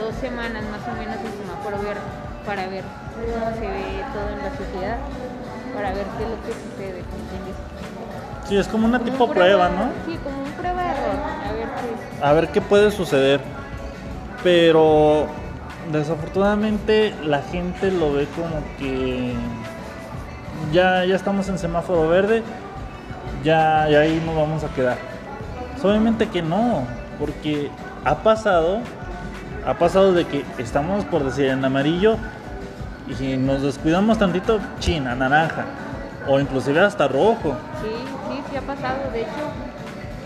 dos 0.00 0.14
semanas 0.20 0.62
más 0.70 0.82
o 0.88 0.98
menos 0.98 1.16
en 1.16 1.32
semáforo 1.44 1.78
verde 1.82 2.00
para 2.46 2.66
ver 2.66 2.84
cómo 3.14 3.54
se 3.54 3.60
ve 3.60 4.04
todo 4.12 4.28
en 4.28 4.38
la 4.38 4.50
sociedad, 4.56 4.96
para 5.74 5.92
ver 5.94 6.06
qué 6.18 6.24
es 6.24 6.30
lo 6.30 6.36
que 6.42 6.52
sucede, 6.52 7.02
Sí, 8.48 8.56
es 8.56 8.66
como 8.66 8.86
una 8.86 8.98
tipo 8.98 9.30
prueba, 9.30 9.68
¿no? 9.68 9.90
Sí, 10.04 10.18
como 10.22 10.42
un 10.42 10.50
prueba 10.50 10.82
de 10.82 10.88
error, 10.90 11.16
a 11.48 11.52
ver 11.52 11.68
qué. 11.68 12.24
A 12.24 12.32
ver 12.32 12.48
qué 12.48 12.60
puede 12.60 12.90
suceder. 12.90 13.40
Pero 14.42 15.26
desafortunadamente 15.92 17.14
la 17.24 17.42
gente 17.42 17.90
lo 17.92 18.12
ve 18.12 18.26
como 18.34 18.56
que 18.78 19.34
ya, 20.72 21.04
ya 21.04 21.14
estamos 21.14 21.48
en 21.48 21.58
semáforo 21.58 22.08
verde, 22.08 22.42
ya, 23.44 23.84
ahí 23.84 24.20
nos 24.26 24.34
vamos 24.36 24.64
a 24.64 24.68
quedar. 24.74 24.98
Obviamente 25.82 26.28
que 26.28 26.42
no, 26.42 26.84
porque 27.22 27.70
ha 28.04 28.16
pasado, 28.24 28.80
ha 29.64 29.74
pasado 29.74 30.12
de 30.12 30.24
que 30.24 30.44
estamos 30.58 31.04
por 31.04 31.22
decir 31.22 31.46
en 31.46 31.64
amarillo 31.64 32.16
y 33.08 33.14
si 33.14 33.36
nos 33.36 33.62
descuidamos 33.62 34.18
tantito, 34.18 34.58
china, 34.80 35.14
naranja, 35.14 35.64
o 36.26 36.40
inclusive 36.40 36.80
hasta 36.80 37.06
rojo. 37.06 37.54
Sí, 37.80 37.94
sí, 38.28 38.42
sí 38.50 38.56
ha 38.56 38.62
pasado. 38.62 39.12
De 39.12 39.20
hecho, 39.20 39.44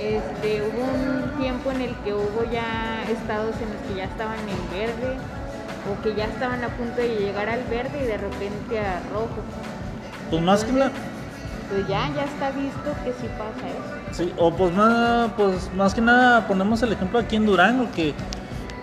este, 0.01 0.63
hubo 0.63 0.85
un 0.85 1.39
tiempo 1.39 1.71
en 1.71 1.83
el 1.83 1.95
que 1.97 2.15
hubo 2.15 2.51
ya 2.51 3.05
estados 3.11 3.55
en 3.57 3.75
los 3.75 3.83
que 3.89 3.97
ya 3.97 4.05
estaban 4.05 4.39
en 4.39 4.79
verde 4.79 5.19
o 5.91 6.03
que 6.03 6.15
ya 6.15 6.25
estaban 6.25 6.65
a 6.65 6.69
punto 6.69 6.97
de 6.97 7.09
llegar 7.09 7.51
al 7.51 7.63
verde 7.65 8.05
y 8.05 8.07
de 8.07 8.17
repente 8.17 8.79
a 8.79 9.01
rojo. 9.13 9.43
Pues 10.31 10.43
más 10.43 10.65
que 10.65 10.73
nada. 10.73 10.93
Pues 11.69 11.89
ya, 11.89 12.09
ya 12.15 12.25
está 12.25 12.51
visto 12.51 12.95
que 13.05 13.13
sí 13.13 13.29
pasa 13.37 13.67
eso. 13.69 13.97
Sí, 14.13 14.33
o 14.37 14.53
pues 14.53 14.73
más, 14.73 15.31
pues 15.37 15.71
más 15.75 15.95
que 15.95 16.01
nada 16.01 16.47
ponemos 16.47 16.83
el 16.83 16.93
ejemplo 16.93 17.19
aquí 17.19 17.37
en 17.37 17.47
Durango 17.47 17.89
que 17.95 18.15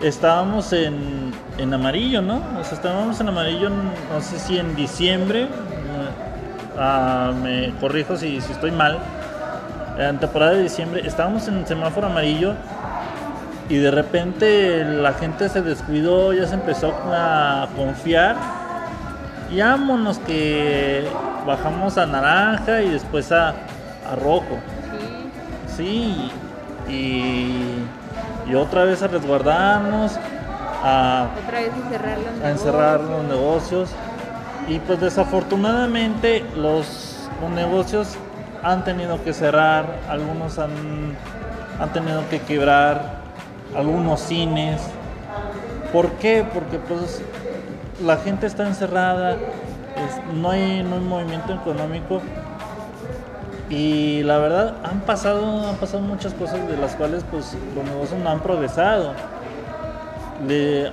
estábamos 0.02 0.74
en, 0.74 1.32
en 1.58 1.74
amarillo, 1.74 2.22
¿no? 2.22 2.42
O 2.60 2.64
sea, 2.64 2.74
estábamos 2.74 3.20
en 3.22 3.30
amarillo, 3.30 3.70
no 3.70 4.22
sé 4.22 4.38
si 4.38 4.58
en 4.58 4.76
diciembre, 4.76 5.48
ah, 6.78 7.32
me 7.42 7.74
corrijo 7.80 8.18
si, 8.18 8.42
si 8.42 8.52
estoy 8.52 8.72
mal, 8.72 9.00
en 9.98 10.20
temporada 10.20 10.54
de 10.54 10.64
diciembre, 10.64 11.08
estábamos 11.08 11.48
en 11.48 11.66
semáforo 11.66 12.08
amarillo 12.08 12.54
y 13.70 13.78
de 13.78 13.92
repente 13.92 14.84
la 14.84 15.14
gente 15.14 15.48
se 15.48 15.62
descuidó, 15.62 16.34
ya 16.34 16.48
se 16.48 16.56
empezó 16.56 16.94
a 17.12 17.70
confiar 17.78 18.36
y 19.54 19.60
vámonos 19.62 20.18
que 20.20 21.08
bajamos 21.46 21.98
a 21.98 22.06
naranja 22.08 22.82
y 22.82 22.90
después 22.90 23.32
a, 23.32 23.54
rojo. 24.22 24.58
Sí. 25.78 26.32
y, 26.90 28.56
otra 28.56 28.84
vez 28.84 29.02
a 29.02 29.08
resguardarnos, 29.08 30.20
a, 30.84 31.28
otra 31.44 31.60
vez 31.60 31.72
encerrar 31.86 32.18
los 32.20 32.44
a 32.44 32.50
encerrar 32.52 33.00
los 33.00 33.24
negocios. 33.24 33.90
Y 34.68 34.80
pues 34.80 35.00
desafortunadamente 35.00 36.46
los, 36.56 37.30
los 37.42 37.52
negocios 37.52 38.16
han 38.64 38.84
tenido 38.84 39.24
que 39.24 39.34
cerrar, 39.34 39.86
algunos 40.10 40.60
han, 40.60 40.72
han 41.80 41.94
tenido 41.94 42.28
que 42.30 42.40
quebrar 42.42 43.18
algunos 43.76 44.22
cines. 44.22 44.82
¿Por 45.92 46.12
qué? 46.14 46.46
Porque 46.54 46.78
pues 46.78 47.22
la 48.02 48.18
gente 48.18 48.48
está 48.48 48.68
encerrada, 48.68 49.38
no, 50.34 50.50
hay, 50.50 50.82
un 50.82 51.08
movimiento 51.08 51.54
económico 51.54 52.22
y 53.70 54.24
la 54.24 54.38
verdad 54.40 54.76
han 54.84 55.02
pasado, 55.02 55.68
han 55.68 55.76
pasado 55.76 56.02
muchas 56.02 56.34
cosas 56.34 56.68
de 56.68 56.78
las 56.78 56.96
cuales 56.96 57.24
pues 57.30 57.56
los 57.76 57.86
negocios 57.86 58.20
no 58.20 58.30
han 58.30 58.40
progresado. 58.40 59.14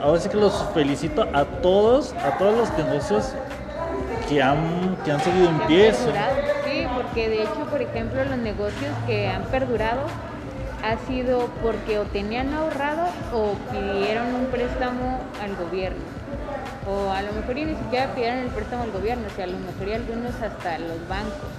ahora 0.03 0.21
sí 0.21 0.29
que 0.29 0.37
los 0.37 0.65
felicito 0.75 1.27
a 1.33 1.45
todos, 1.45 2.15
a 2.15 2.39
todos 2.39 2.57
los 2.57 2.87
negocios 2.87 3.33
que 4.29 4.43
han, 4.43 4.97
que 5.05 5.13
han 5.13 5.21
seguido 5.21 5.51
en 5.51 5.59
pie. 5.67 5.93
Sí, 5.93 6.87
porque 6.95 7.29
de 7.29 7.43
hecho, 7.43 7.67
por 7.71 7.83
ejemplo, 7.83 8.25
los 8.25 8.39
negocios 8.39 8.93
que 9.07 9.29
han 9.29 9.43
perdurado 9.45 10.03
ha 10.83 10.97
sido 11.07 11.49
porque 11.63 11.99
o 11.99 12.05
tenían 12.05 12.55
ahorrado 12.55 13.07
o 13.35 13.55
pidieron 13.71 14.35
un 14.35 14.47
préstamo 14.47 15.19
al 15.43 15.57
gobierno. 15.57 16.20
O 16.87 17.11
a 17.11 17.23
lo 17.23 17.33
mejor 17.33 17.55
ni 17.57 17.75
siquiera 17.75 18.15
pidieron 18.15 18.39
el 18.41 18.49
préstamo 18.49 18.85
al 18.85 18.91
gobierno, 18.91 19.27
o 19.27 19.37
sea, 19.37 19.45
a 19.45 19.49
lo 19.49 19.59
mejor 19.59 19.89
y 19.89 19.93
algunos 19.93 20.35
hasta 20.41 20.79
los 20.79 21.07
bancos. 21.09 21.51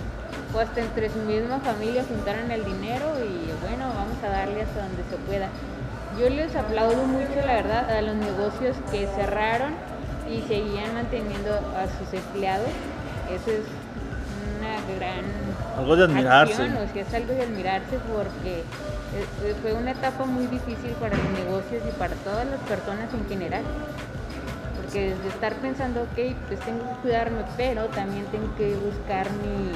O 0.54 0.60
hasta 0.60 0.82
entre 0.82 1.10
su 1.10 1.20
misma 1.20 1.60
familia 1.60 2.04
juntaron 2.08 2.50
el 2.52 2.66
dinero 2.66 3.06
y 3.20 3.52
bueno, 3.62 3.88
vamos 3.96 4.18
a 4.24 4.30
darle 4.30 4.64
hasta 4.64 4.82
donde 4.82 5.04
se 5.10 5.18
pueda. 5.28 5.48
Yo 6.20 6.30
les 6.30 6.56
aplaudo 6.56 7.04
mucho, 7.06 7.36
la 7.46 7.54
verdad, 7.54 7.90
a 7.90 8.02
los 8.02 8.16
negocios 8.16 8.76
que 8.92 9.08
cerraron 9.16 9.74
y 10.30 10.42
seguían 10.42 10.94
manteniendo 10.94 11.54
a 11.54 11.88
sus 11.88 12.14
empleados. 12.14 12.70
Eso 13.30 13.52
es 13.52 13.64
una 14.60 14.76
gran 14.98 15.24
algo 15.78 15.96
de 15.96 16.04
admirarse. 16.04 16.54
Acción, 16.54 16.78
o 16.78 16.94
sea, 16.94 17.02
es 17.02 17.14
algo 17.14 17.34
de 17.34 17.44
admirarse 17.44 17.98
porque 18.14 18.64
fue 19.62 19.74
una 19.74 19.92
etapa 19.92 20.26
muy 20.26 20.48
difícil 20.48 20.92
para 21.00 21.16
los 21.16 21.30
negocios 21.32 21.82
y 21.88 21.92
para 21.98 22.14
todas 22.16 22.46
las 22.46 22.60
personas 22.62 23.08
en 23.14 23.28
general. 23.30 23.64
Porque 24.92 25.16
desde 25.16 25.30
estar 25.30 25.56
pensando, 25.62 26.02
ok, 26.02 26.36
pues 26.50 26.60
tengo 26.60 26.80
que 26.84 26.96
cuidarme, 27.02 27.44
pero 27.56 27.86
también 27.86 28.26
tengo 28.26 28.54
que 28.58 28.76
buscar 28.76 29.26
mi, 29.32 29.72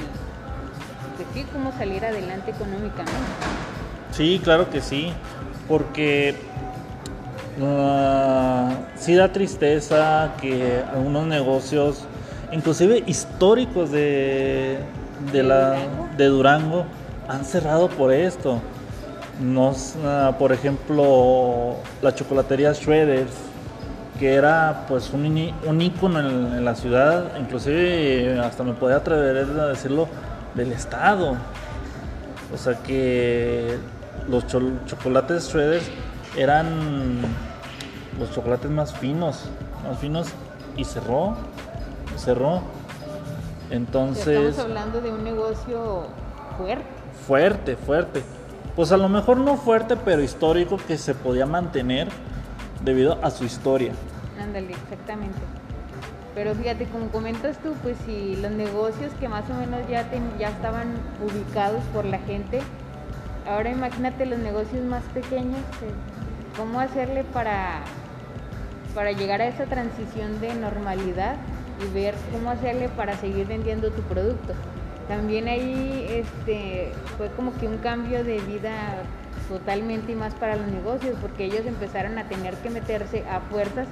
pues 1.16 1.26
sí, 1.32 1.46
cómo 1.54 1.72
salir 1.72 2.04
adelante 2.04 2.50
económicamente. 2.50 3.14
Sí, 4.12 4.38
claro 4.44 4.68
que 4.68 4.82
sí, 4.82 5.14
porque 5.68 6.36
uh, 7.58 8.74
sí 8.96 9.14
da 9.14 9.32
tristeza 9.32 10.34
que 10.38 10.82
algunos 10.92 11.26
negocios, 11.26 12.04
inclusive 12.52 13.02
históricos 13.06 13.90
de, 13.90 14.80
de, 15.32 15.42
la, 15.42 15.78
de 16.18 16.26
Durango, 16.26 16.84
han 17.26 17.46
cerrado 17.46 17.88
por 17.88 18.12
esto. 18.12 18.60
Nos, 19.40 19.94
uh, 19.96 20.34
por 20.38 20.52
ejemplo, 20.52 21.76
la 22.02 22.14
chocolatería 22.14 22.74
Shredders, 22.74 23.45
que 24.18 24.34
era 24.34 24.84
pues 24.88 25.10
un, 25.12 25.52
un 25.66 25.80
ícono 25.80 26.20
en, 26.20 26.64
la 26.64 26.74
ciudad, 26.74 27.38
inclusive 27.38 28.38
hasta 28.40 28.62
me 28.64 28.72
podía 28.72 28.96
atrever 28.96 29.48
a 29.58 29.66
decirlo, 29.68 30.08
del 30.54 30.72
estado. 30.72 31.36
O 32.52 32.56
sea 32.56 32.74
que 32.82 33.78
los 34.28 34.46
chocolates 34.46 35.48
Shredders 35.48 35.90
eran 36.36 37.20
los 38.18 38.30
chocolates 38.32 38.70
más 38.70 38.94
finos, 38.94 39.44
más 39.86 39.98
finos 39.98 40.28
y 40.76 40.84
cerró, 40.84 41.36
cerró. 42.16 42.62
Entonces... 43.70 44.50
Estamos 44.50 44.58
hablando 44.58 45.00
de 45.00 45.10
un 45.10 45.24
negocio 45.24 46.06
fuerte. 46.56 46.84
Fuerte, 47.26 47.76
fuerte. 47.76 48.22
Pues 48.74 48.92
a 48.92 48.96
lo 48.96 49.08
mejor 49.08 49.38
no 49.38 49.56
fuerte, 49.56 49.96
pero 49.96 50.22
histórico 50.22 50.76
que 50.76 50.98
se 50.98 51.14
podía 51.14 51.46
mantener 51.46 52.08
debido 52.86 53.18
a 53.22 53.30
su 53.30 53.44
historia. 53.44 53.92
Ándale, 54.40 54.72
exactamente. 54.72 55.38
Pero 56.34 56.54
fíjate, 56.54 56.86
como 56.86 57.08
comentas 57.08 57.58
tú, 57.58 57.74
pues 57.82 57.96
si 58.06 58.36
los 58.36 58.52
negocios 58.52 59.12
que 59.18 59.28
más 59.28 59.48
o 59.50 59.54
menos 59.54 59.80
ya, 59.90 60.08
ya 60.38 60.48
estaban 60.48 60.94
ubicados 61.22 61.82
por 61.92 62.04
la 62.04 62.18
gente, 62.20 62.60
ahora 63.48 63.70
imagínate 63.70 64.24
los 64.26 64.38
negocios 64.38 64.84
más 64.84 65.02
pequeños, 65.14 65.60
eh, 65.82 65.92
cómo 66.56 66.78
hacerle 66.78 67.24
para, 67.24 67.80
para 68.94 69.12
llegar 69.12 69.40
a 69.40 69.48
esa 69.48 69.64
transición 69.64 70.40
de 70.40 70.54
normalidad 70.54 71.36
y 71.82 71.92
ver 71.92 72.14
cómo 72.32 72.50
hacerle 72.50 72.88
para 72.90 73.16
seguir 73.16 73.46
vendiendo 73.46 73.90
tu 73.90 74.02
producto. 74.02 74.52
También 75.08 75.48
ahí 75.48 76.06
este, 76.10 76.92
fue 77.16 77.30
como 77.30 77.56
que 77.58 77.66
un 77.66 77.78
cambio 77.78 78.24
de 78.24 78.40
vida 78.40 79.02
totalmente 79.48 80.12
y 80.12 80.14
más 80.14 80.34
para 80.34 80.56
los 80.56 80.66
negocios, 80.66 81.16
porque 81.20 81.44
ellos 81.44 81.66
empezaron 81.66 82.18
a 82.18 82.28
tener 82.28 82.54
que 82.56 82.70
meterse 82.70 83.24
a 83.28 83.40
fuerzas 83.40 83.86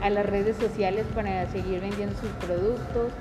a 0.00 0.10
las 0.10 0.26
redes 0.26 0.56
sociales 0.56 1.06
para 1.14 1.50
seguir 1.50 1.80
vendiendo 1.80 2.16
sus 2.18 2.30
productos. 2.46 3.12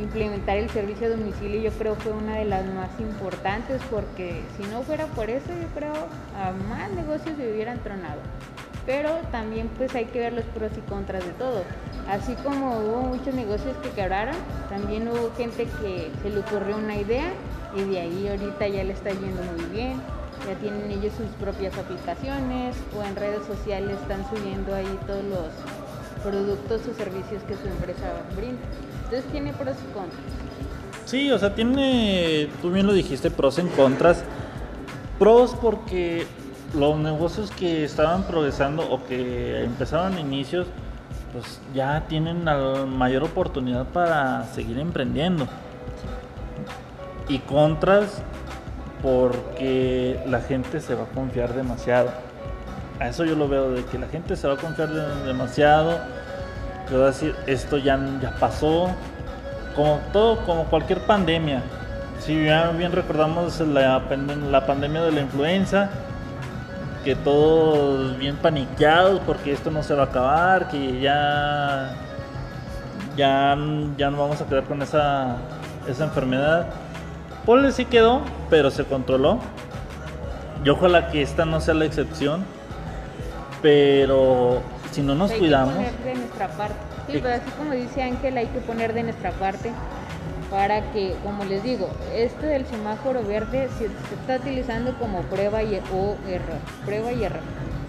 Implementar 0.00 0.56
el 0.56 0.68
servicio 0.70 1.06
a 1.06 1.10
domicilio 1.10 1.60
yo 1.60 1.70
creo 1.72 1.94
fue 1.94 2.12
una 2.12 2.36
de 2.36 2.44
las 2.44 2.66
más 2.66 2.90
importantes 2.98 3.80
porque 3.90 4.42
si 4.56 4.64
no 4.68 4.82
fuera 4.82 5.06
por 5.06 5.30
eso 5.30 5.48
yo 5.48 5.68
creo 5.74 5.94
a 6.36 6.50
más 6.68 6.90
negocios 6.90 7.36
se 7.36 7.52
hubieran 7.52 7.78
tronado. 7.78 8.20
Pero 8.86 9.10
también 9.30 9.68
pues 9.78 9.94
hay 9.94 10.06
que 10.06 10.18
ver 10.18 10.32
los 10.32 10.44
pros 10.46 10.72
y 10.76 10.80
contras 10.90 11.24
de 11.24 11.30
todo. 11.32 11.62
Así 12.08 12.34
como 12.34 12.78
hubo 12.80 13.02
muchos 13.02 13.34
negocios 13.34 13.76
que 13.82 13.90
quebraron, 13.90 14.34
también 14.68 15.08
hubo 15.08 15.32
gente 15.36 15.64
que 15.80 16.10
se 16.22 16.30
le 16.30 16.40
ocurrió 16.40 16.76
una 16.76 16.96
idea 16.96 17.32
y 17.74 17.82
de 17.84 18.00
ahí 18.00 18.28
ahorita 18.28 18.68
ya 18.68 18.84
le 18.84 18.92
está 18.92 19.10
yendo 19.10 19.42
muy 19.42 19.64
bien. 19.66 20.00
Ya 20.46 20.54
tienen 20.56 20.90
ellos 20.90 21.12
sus 21.16 21.28
propias 21.40 21.76
aplicaciones 21.78 22.76
o 22.98 23.02
en 23.02 23.16
redes 23.16 23.46
sociales 23.46 23.98
están 24.02 24.28
subiendo 24.28 24.74
ahí 24.74 24.98
todos 25.06 25.24
los 25.24 26.22
productos 26.22 26.82
o 26.88 26.94
servicios 26.94 27.42
que 27.44 27.54
su 27.54 27.66
empresa 27.66 28.12
brinda. 28.36 28.60
Entonces 29.04 29.24
tiene 29.30 29.52
pros 29.52 29.76
y 29.88 29.92
contras. 29.92 30.20
Sí, 31.06 31.30
o 31.30 31.38
sea, 31.38 31.54
tiene, 31.54 32.48
tú 32.62 32.70
bien 32.70 32.86
lo 32.86 32.92
dijiste, 32.92 33.30
pros 33.30 33.58
y 33.58 33.62
contras. 33.68 34.22
Pros 35.18 35.54
porque 35.60 36.26
los 36.74 36.98
negocios 36.98 37.50
que 37.50 37.84
estaban 37.84 38.24
progresando 38.24 38.90
o 38.90 39.04
que 39.04 39.64
empezaron 39.64 40.18
inicios, 40.18 40.66
pues 41.32 41.60
ya 41.74 42.04
tienen 42.08 42.44
la 42.44 42.84
mayor 42.86 43.24
oportunidad 43.24 43.86
para 43.86 44.44
seguir 44.54 44.78
emprendiendo. 44.78 45.46
Y 47.28 47.38
contras 47.38 48.22
porque 49.04 50.18
la 50.26 50.40
gente 50.40 50.80
se 50.80 50.96
va 50.96 51.04
a 51.04 51.06
confiar 51.14 51.54
demasiado 51.54 52.10
a 53.00 53.08
eso 53.08 53.24
yo 53.24 53.34
lo 53.34 53.48
veo, 53.48 53.70
de 53.72 53.84
que 53.84 53.98
la 53.98 54.06
gente 54.06 54.36
se 54.36 54.46
va 54.46 54.54
a 54.54 54.56
confiar 54.56 54.88
demasiado, 55.24 55.98
que 56.88 56.96
va 56.96 57.04
a 57.04 57.06
decir, 57.08 57.34
esto 57.46 57.76
ya, 57.76 57.98
ya 58.20 58.36
pasó, 58.38 58.88
como 59.74 59.98
todo, 60.12 60.38
como 60.44 60.64
cualquier 60.64 61.00
pandemia. 61.00 61.62
Si 62.20 62.36
bien 62.36 62.92
recordamos 62.92 63.60
la, 63.60 64.00
la 64.50 64.66
pandemia 64.66 65.02
de 65.02 65.12
la 65.12 65.20
influenza, 65.20 65.90
que 67.04 67.16
todos 67.16 68.16
bien 68.16 68.36
paniqueados 68.36 69.20
porque 69.26 69.52
esto 69.52 69.70
no 69.70 69.82
se 69.82 69.94
va 69.94 70.04
a 70.04 70.06
acabar, 70.06 70.68
que 70.68 71.00
ya, 71.00 71.96
ya, 73.16 73.58
ya 73.98 74.10
no 74.10 74.18
vamos 74.18 74.40
a 74.40 74.46
quedar 74.46 74.64
con 74.64 74.80
esa, 74.82 75.36
esa 75.88 76.04
enfermedad. 76.04 76.66
Pues 77.46 77.74
sí 77.74 77.84
quedó, 77.84 78.22
pero 78.50 78.70
se 78.70 78.84
controló. 78.84 79.38
Y 80.64 80.68
ojalá 80.70 81.10
que 81.10 81.22
esta 81.22 81.44
no 81.44 81.60
sea 81.60 81.74
la 81.74 81.84
excepción 81.84 82.44
pero 83.64 84.60
si 84.92 85.00
no 85.00 85.14
nos 85.14 85.32
cuidamos... 85.32 85.74
Hay 85.74 85.86
que 85.86 85.90
poner 85.92 86.04
de 86.04 86.20
nuestra 86.20 86.48
parte. 86.48 86.74
Sí, 87.06 87.18
pero 87.22 87.34
así 87.34 87.50
como 87.56 87.72
dice 87.72 88.02
Ángel, 88.02 88.36
hay 88.36 88.46
que 88.48 88.58
poner 88.58 88.92
de 88.92 89.04
nuestra 89.04 89.30
parte 89.30 89.72
para 90.50 90.82
que, 90.92 91.16
como 91.24 91.44
les 91.44 91.62
digo, 91.62 91.88
este 92.14 92.44
del 92.44 92.66
semáforo 92.66 93.22
verde 93.24 93.70
se, 93.78 93.86
está 93.86 94.36
utilizando 94.36 94.92
como 94.98 95.22
prueba 95.22 95.62
y, 95.62 95.76
o 95.94 96.16
error, 96.28 96.58
prueba 96.84 97.10
y 97.12 97.24
error. 97.24 97.40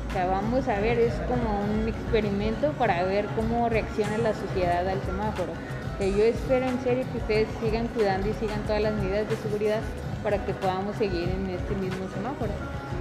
O 0.09 0.13
sea, 0.13 0.27
vamos 0.27 0.65
a 0.69 0.79
ver, 0.79 0.97
es 0.97 1.13
como 1.27 1.59
un 1.59 1.89
experimento 1.89 2.71
para 2.79 3.03
ver 3.03 3.25
cómo 3.35 3.67
reacciona 3.67 4.17
la 4.17 4.33
sociedad 4.33 4.87
al 4.87 5.01
semáforo. 5.01 5.51
Yo 5.99 6.23
espero 6.23 6.65
en 6.65 6.83
serio 6.83 7.05
que 7.11 7.17
ustedes 7.19 7.47
sigan 7.61 7.87
cuidando 7.87 8.27
y 8.29 8.33
sigan 8.33 8.61
todas 8.63 8.81
las 8.81 8.93
medidas 8.95 9.29
de 9.29 9.35
seguridad 9.37 9.79
para 10.23 10.43
que 10.45 10.53
podamos 10.53 10.95
seguir 10.97 11.29
en 11.29 11.49
este 11.49 11.73
mismo 11.75 12.07
semáforo, 12.13 12.51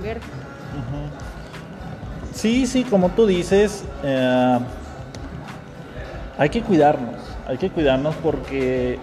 verde. 0.03 0.21
Sí, 2.35 2.67
sí, 2.67 2.85
como 2.85 3.09
tú 3.11 3.27
dices, 3.27 3.85
eh, 4.05 4.59
hay 6.39 6.49
que 6.51 6.63
cuidarnos, 6.63 7.17
hay 7.49 7.59
que 7.59 7.71
cuidarnos 7.71 8.15
porque 8.17 8.99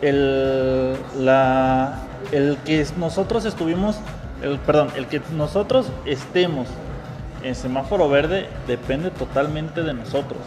el, 0.00 0.96
la, 1.18 2.00
el 2.32 2.56
que 2.64 2.84
nosotros 2.96 3.44
estuvimos, 3.44 3.98
el, 4.42 4.58
perdón, 4.58 4.88
el 4.96 5.06
que 5.06 5.20
nosotros 5.36 5.90
estemos 6.04 6.66
en 7.42 7.54
semáforo 7.54 8.08
verde 8.08 8.48
depende 8.66 9.10
totalmente 9.10 9.82
de 9.82 9.94
nosotros, 9.94 10.40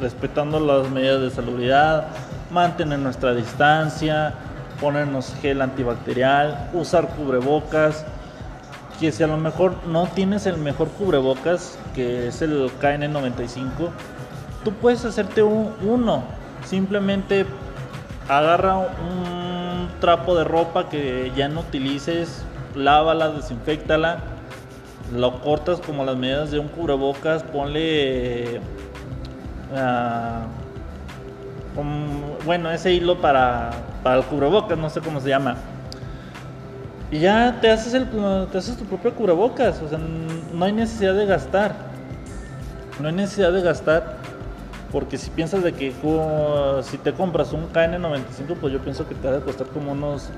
respetando 0.00 0.60
las 0.60 0.90
medidas 0.90 1.20
de 1.20 1.30
salubridad, 1.30 2.08
mantener 2.50 2.98
nuestra 2.98 3.34
distancia, 3.34 4.34
ponernos 4.80 5.34
gel 5.40 5.62
antibacterial, 5.62 6.70
usar 6.72 7.08
cubrebocas 7.08 8.04
que 9.00 9.10
si 9.12 9.22
a 9.22 9.26
lo 9.26 9.38
mejor 9.38 9.74
no 9.86 10.06
tienes 10.14 10.44
el 10.44 10.58
mejor 10.58 10.88
cubrebocas, 10.88 11.78
que 11.94 12.28
es 12.28 12.42
el 12.42 12.70
KN95, 12.80 13.88
tú 14.62 14.72
puedes 14.72 15.06
hacerte 15.06 15.42
un, 15.42 15.72
uno. 15.82 16.22
Simplemente 16.66 17.46
agarra 18.28 18.76
un 18.76 19.88
trapo 20.00 20.36
de 20.36 20.44
ropa 20.44 20.90
que 20.90 21.32
ya 21.34 21.48
no 21.48 21.60
utilices, 21.60 22.44
lávala, 22.74 23.30
desinfectala, 23.30 24.18
lo 25.14 25.40
cortas 25.40 25.80
como 25.80 26.04
las 26.04 26.16
medidas 26.16 26.50
de 26.50 26.58
un 26.58 26.68
cubrebocas, 26.68 27.42
ponle... 27.42 28.60
Ah, 29.74 30.46
bueno, 32.44 32.70
ese 32.70 32.92
hilo 32.92 33.20
para, 33.20 33.70
para 34.02 34.16
el 34.16 34.24
cubrebocas, 34.24 34.76
no 34.76 34.90
sé 34.90 35.00
cómo 35.00 35.20
se 35.20 35.28
llama 35.28 35.56
Y 37.10 37.20
ya 37.20 37.58
te 37.60 37.70
haces, 37.70 37.94
el, 37.94 38.06
te 38.50 38.58
haces 38.58 38.76
tu 38.76 38.84
propio 38.84 39.14
cubrebocas, 39.14 39.80
o 39.82 39.88
sea, 39.88 39.98
no 39.98 40.64
hay 40.64 40.72
necesidad 40.72 41.14
de 41.14 41.26
gastar. 41.26 41.90
No 43.00 43.08
hay 43.08 43.14
necesidad 43.14 43.52
de 43.52 43.62
gastar, 43.62 44.16
porque 44.92 45.16
si 45.16 45.30
piensas 45.30 45.62
de 45.62 45.72
que 45.72 45.92
si 46.82 46.98
te 46.98 47.12
compras 47.12 47.52
un 47.52 47.72
KN95, 47.72 48.56
pues 48.60 48.72
yo 48.72 48.80
pienso 48.80 49.08
que 49.08 49.14
te 49.14 49.30
va 49.30 49.38
a 49.38 49.40
costar 49.40 49.68
como 49.68 49.92
unos 49.92 50.28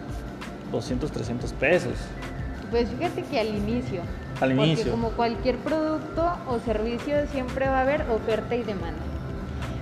200, 0.70 1.10
300 1.10 1.52
pesos. 1.54 1.92
Pues 2.70 2.88
fíjate 2.88 3.22
que 3.22 3.40
al 3.40 3.48
inicio. 3.48 4.02
Al 4.40 4.54
porque 4.54 4.70
inicio. 4.70 4.92
como 4.92 5.10
cualquier 5.10 5.56
producto 5.58 6.38
o 6.48 6.58
servicio 6.60 7.26
siempre 7.32 7.68
va 7.68 7.78
a 7.78 7.82
haber 7.82 8.02
oferta 8.10 8.54
y 8.54 8.62
demanda. 8.62 9.11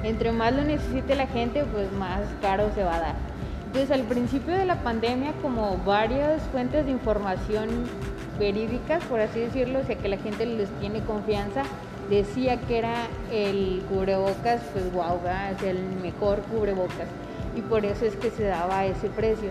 Entre 0.02 0.32
más 0.32 0.54
lo 0.54 0.62
necesite 0.62 1.14
la 1.14 1.26
gente, 1.26 1.64
pues 1.64 1.90
más 1.92 2.20
caro 2.40 2.70
se 2.74 2.84
va 2.84 2.96
a 2.96 3.00
dar. 3.00 3.14
Entonces 3.66 3.90
al 3.90 4.02
principio 4.02 4.54
de 4.54 4.64
la 4.64 4.82
pandemia, 4.82 5.32
como 5.42 5.76
varias 5.78 6.42
fuentes 6.50 6.86
de 6.86 6.90
información 6.90 7.68
verídicas, 8.38 9.04
por 9.04 9.20
así 9.20 9.40
decirlo, 9.40 9.80
o 9.80 9.84
sea 9.84 9.96
que 9.96 10.08
la 10.08 10.16
gente 10.16 10.46
les 10.46 10.68
tiene 10.80 11.00
confianza, 11.00 11.62
decía 12.08 12.58
que 12.60 12.78
era 12.78 13.06
el 13.30 13.82
cubrebocas, 13.88 14.62
pues 14.72 14.92
guau, 14.92 15.20
es 15.54 15.62
el 15.62 15.82
mejor 16.02 16.40
cubrebocas. 16.42 17.08
Y 17.54 17.60
por 17.60 17.84
eso 17.84 18.04
es 18.06 18.16
que 18.16 18.30
se 18.30 18.44
daba 18.44 18.86
ese 18.86 19.08
precio 19.08 19.50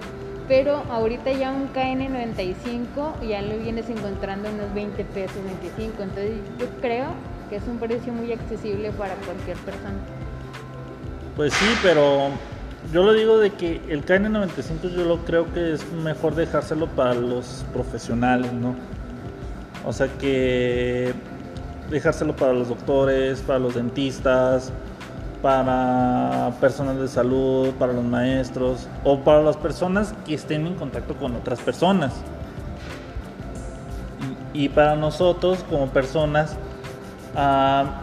pero 0.50 0.78
ahorita 0.90 1.32
ya 1.32 1.52
un 1.52 1.72
KN95 1.72 3.22
ya 3.22 3.40
lo 3.44 3.56
vienes 3.60 3.88
encontrando 3.88 4.50
unos 4.50 4.74
20 4.74 5.06
pesos, 5.06 5.38
25. 5.44 6.02
Entonces 6.02 6.32
yo 6.58 6.66
creo 6.82 7.10
que 7.52 7.58
es 7.58 7.68
un 7.68 7.78
precio 7.78 8.12
muy 8.12 8.34
accesible 8.34 8.92
para 8.92 9.14
cualquier 9.14 9.58
persona. 9.58 10.00
Pues 11.39 11.54
sí, 11.54 11.67
pero 11.82 12.32
yo 12.91 13.02
lo 13.02 13.13
digo 13.13 13.38
de 13.38 13.52
que 13.52 13.82
el 13.88 14.06
KN95 14.06 14.93
yo 14.93 15.06
lo 15.06 15.19
creo 15.19 15.49
que 15.54 15.71
es 15.71 15.89
mejor 15.93 16.36
dejárselo 16.36 16.88
para 16.88 17.13
los 17.13 17.63
profesionales, 17.71 18.52
¿no? 18.52 18.75
O 19.86 19.93
sea 19.93 20.10
que 20.19 21.13
dejárselo 21.89 22.36
para 22.36 22.52
los 22.52 22.67
doctores, 22.67 23.39
para 23.39 23.58
los 23.58 23.75
dentistas, 23.75 24.73
para 25.41 26.52
personas 26.60 26.99
de 26.99 27.08
salud, 27.08 27.69
para 27.80 27.93
los 27.93 28.04
maestros 28.04 28.89
o 29.06 29.21
para 29.21 29.41
las 29.41 29.56
personas 29.56 30.13
que 30.25 30.34
estén 30.34 30.67
en 30.67 30.75
contacto 30.75 31.15
con 31.15 31.38
otras 31.38 31.62
personas. 31.62 32.15
Y, 34.52 34.67
para 34.67 34.97
nosotros 34.97 35.63
como 35.69 35.88
personas, 35.88 36.58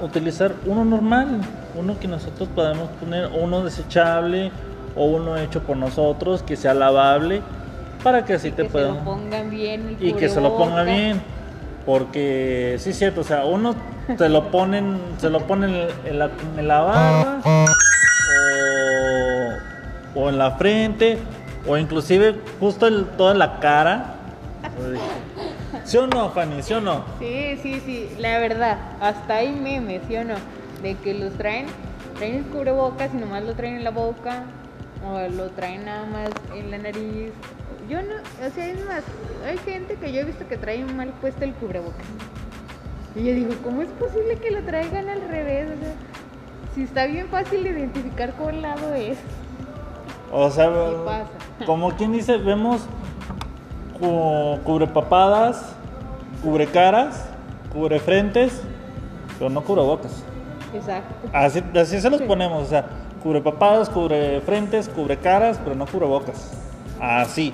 utilizar 0.01 0.55
uno 0.65 0.87
normal, 0.87 1.43
uno 1.79 1.99
que 1.99 2.09
nosotros 2.09 2.49
podemos 2.55 2.89
poner, 3.01 3.31
uno 3.39 3.65
desechable 3.65 4.51
o 4.95 5.05
uno 5.07 5.37
hecho 5.37 5.63
por 5.63 5.77
nosotros, 5.77 6.43
que 6.43 6.57
sea 6.57 6.75
lavable, 6.75 7.43
para 8.03 8.25
que 8.25 8.35
así 8.35 8.51
te 8.51 8.65
puedan... 8.65 8.95
Que 8.95 8.99
se 8.99 9.05
lo 9.05 9.11
pongan 9.11 9.51
bien. 9.51 9.97
y 10.01 10.13
que 10.13 10.29
se 10.29 10.41
lo 10.41 10.57
ponga 10.57 10.83
bien. 10.85 11.21
Porque 11.85 12.77
sí 12.81 12.91
es 12.91 12.99
cierto, 12.99 13.21
o 13.21 13.25
sea, 13.25 13.45
uno 13.45 13.77
se 14.19 14.29
lo 14.29 14.51
ponen, 14.51 14.99
se 15.19 15.31
lo 15.31 15.47
ponen 15.47 15.89
en 16.05 16.19
la, 16.19 16.31
en 16.57 16.69
la 16.69 16.81
barba 16.81 17.41
o, 20.15 20.21
o, 20.21 20.29
en 20.29 20.39
la 20.39 20.53
frente 20.53 21.19
o 21.67 21.77
inclusive 21.77 22.35
justo 22.59 22.91
toda 23.17 23.35
la 23.35 23.61
cara. 23.61 24.15
¿Sí 25.85 25.97
o 25.97 26.09
no, 26.09 26.31
Fanny? 26.31 26.63
¿Sí 26.63 26.75
o 26.75 26.81
no? 26.81 27.05
Sí, 27.21 27.59
sí, 27.63 27.81
sí, 27.85 28.09
la 28.19 28.39
verdad, 28.39 28.79
hasta 29.01 29.37
hay 29.37 29.53
memes, 29.53 30.03
¿sí 30.09 30.17
o 30.17 30.25
no? 30.25 30.35
De 30.83 30.95
que 30.97 31.15
los 31.15 31.33
traen, 31.35 31.67
traen 32.17 32.37
el 32.37 32.45
cubrebocas 32.45 33.13
y 33.15 33.17
nomás 33.17 33.45
lo 33.45 33.55
traen 33.55 33.77
en 33.77 33.85
la 33.85 33.91
boca 33.91 34.45
o 35.05 35.29
lo 35.29 35.51
traen 35.51 35.85
nada 35.85 36.07
más 36.07 36.31
en 36.55 36.71
la 36.71 36.79
nariz. 36.79 37.33
Yo 37.89 38.03
no, 38.03 38.15
o 38.15 38.51
sea, 38.55 38.67
es 38.67 38.85
más, 38.85 39.03
hay 39.47 39.59
gente 39.59 39.95
que 39.95 40.13
yo 40.13 40.21
he 40.21 40.25
visto 40.25 40.47
que 40.49 40.57
trae 40.57 40.85
mal 40.85 41.11
puesto 41.21 41.45
el 41.45 41.53
cubrebocas. 41.55 42.07
Y 43.15 43.25
yo 43.25 43.33
digo, 43.33 43.55
¿cómo 43.63 43.83
es 43.83 43.89
posible 43.91 44.37
que 44.37 44.51
lo 44.51 44.63
traigan 44.63 45.09
al 45.09 45.23
revés? 45.29 45.69
O 45.71 45.81
sea, 45.81 45.95
si 46.75 46.83
está 46.83 47.07
bien 47.07 47.29
fácil 47.29 47.63
de 47.63 47.71
identificar 47.71 48.35
cuál 48.35 48.61
lado 48.61 48.93
es. 48.95 49.17
O 50.33 50.51
sea, 50.51 50.71
como 51.65 51.93
quien 51.97 52.13
dice, 52.13 52.37
vemos 52.37 52.83
cubre 54.65 54.87
papadas, 54.87 55.75
cubre 56.43 56.67
caras, 56.67 57.25
cubre 57.73 57.99
frentes, 58.01 58.61
pero 59.39 59.49
no 59.49 59.63
cubrebocas. 59.63 60.23
Exacto. 60.77 61.29
Así, 61.33 61.63
así 61.79 62.01
se 62.01 62.11
los 62.11 62.23
ponemos, 62.23 62.63
o 62.63 62.67
sea, 62.67 62.87
cubre 63.23 63.41
papadas, 63.41 63.89
cubre 63.89 64.41
frentes, 64.41 64.89
cubre 64.89 65.17
caras, 65.17 65.61
pero 65.63 65.75
no 65.77 65.87
cubrebocas. 65.87 66.53
Así. 67.01 67.53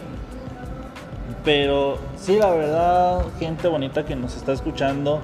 Pero 1.44 1.98
sí, 2.16 2.36
la 2.38 2.50
verdad, 2.50 3.24
gente 3.38 3.66
bonita 3.68 4.04
que 4.04 4.14
nos 4.14 4.36
está 4.36 4.52
escuchando, 4.52 5.20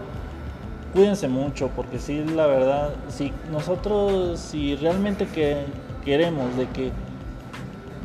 cuídense 0.92 1.28
mucho, 1.28 1.70
porque 1.76 1.98
sí, 1.98 2.24
la 2.24 2.46
verdad, 2.46 2.90
si 3.08 3.32
nosotros, 3.52 4.40
si 4.40 4.74
realmente 4.76 5.26
que 5.26 5.64
queremos 6.04 6.56
de 6.56 6.66
que 6.68 6.90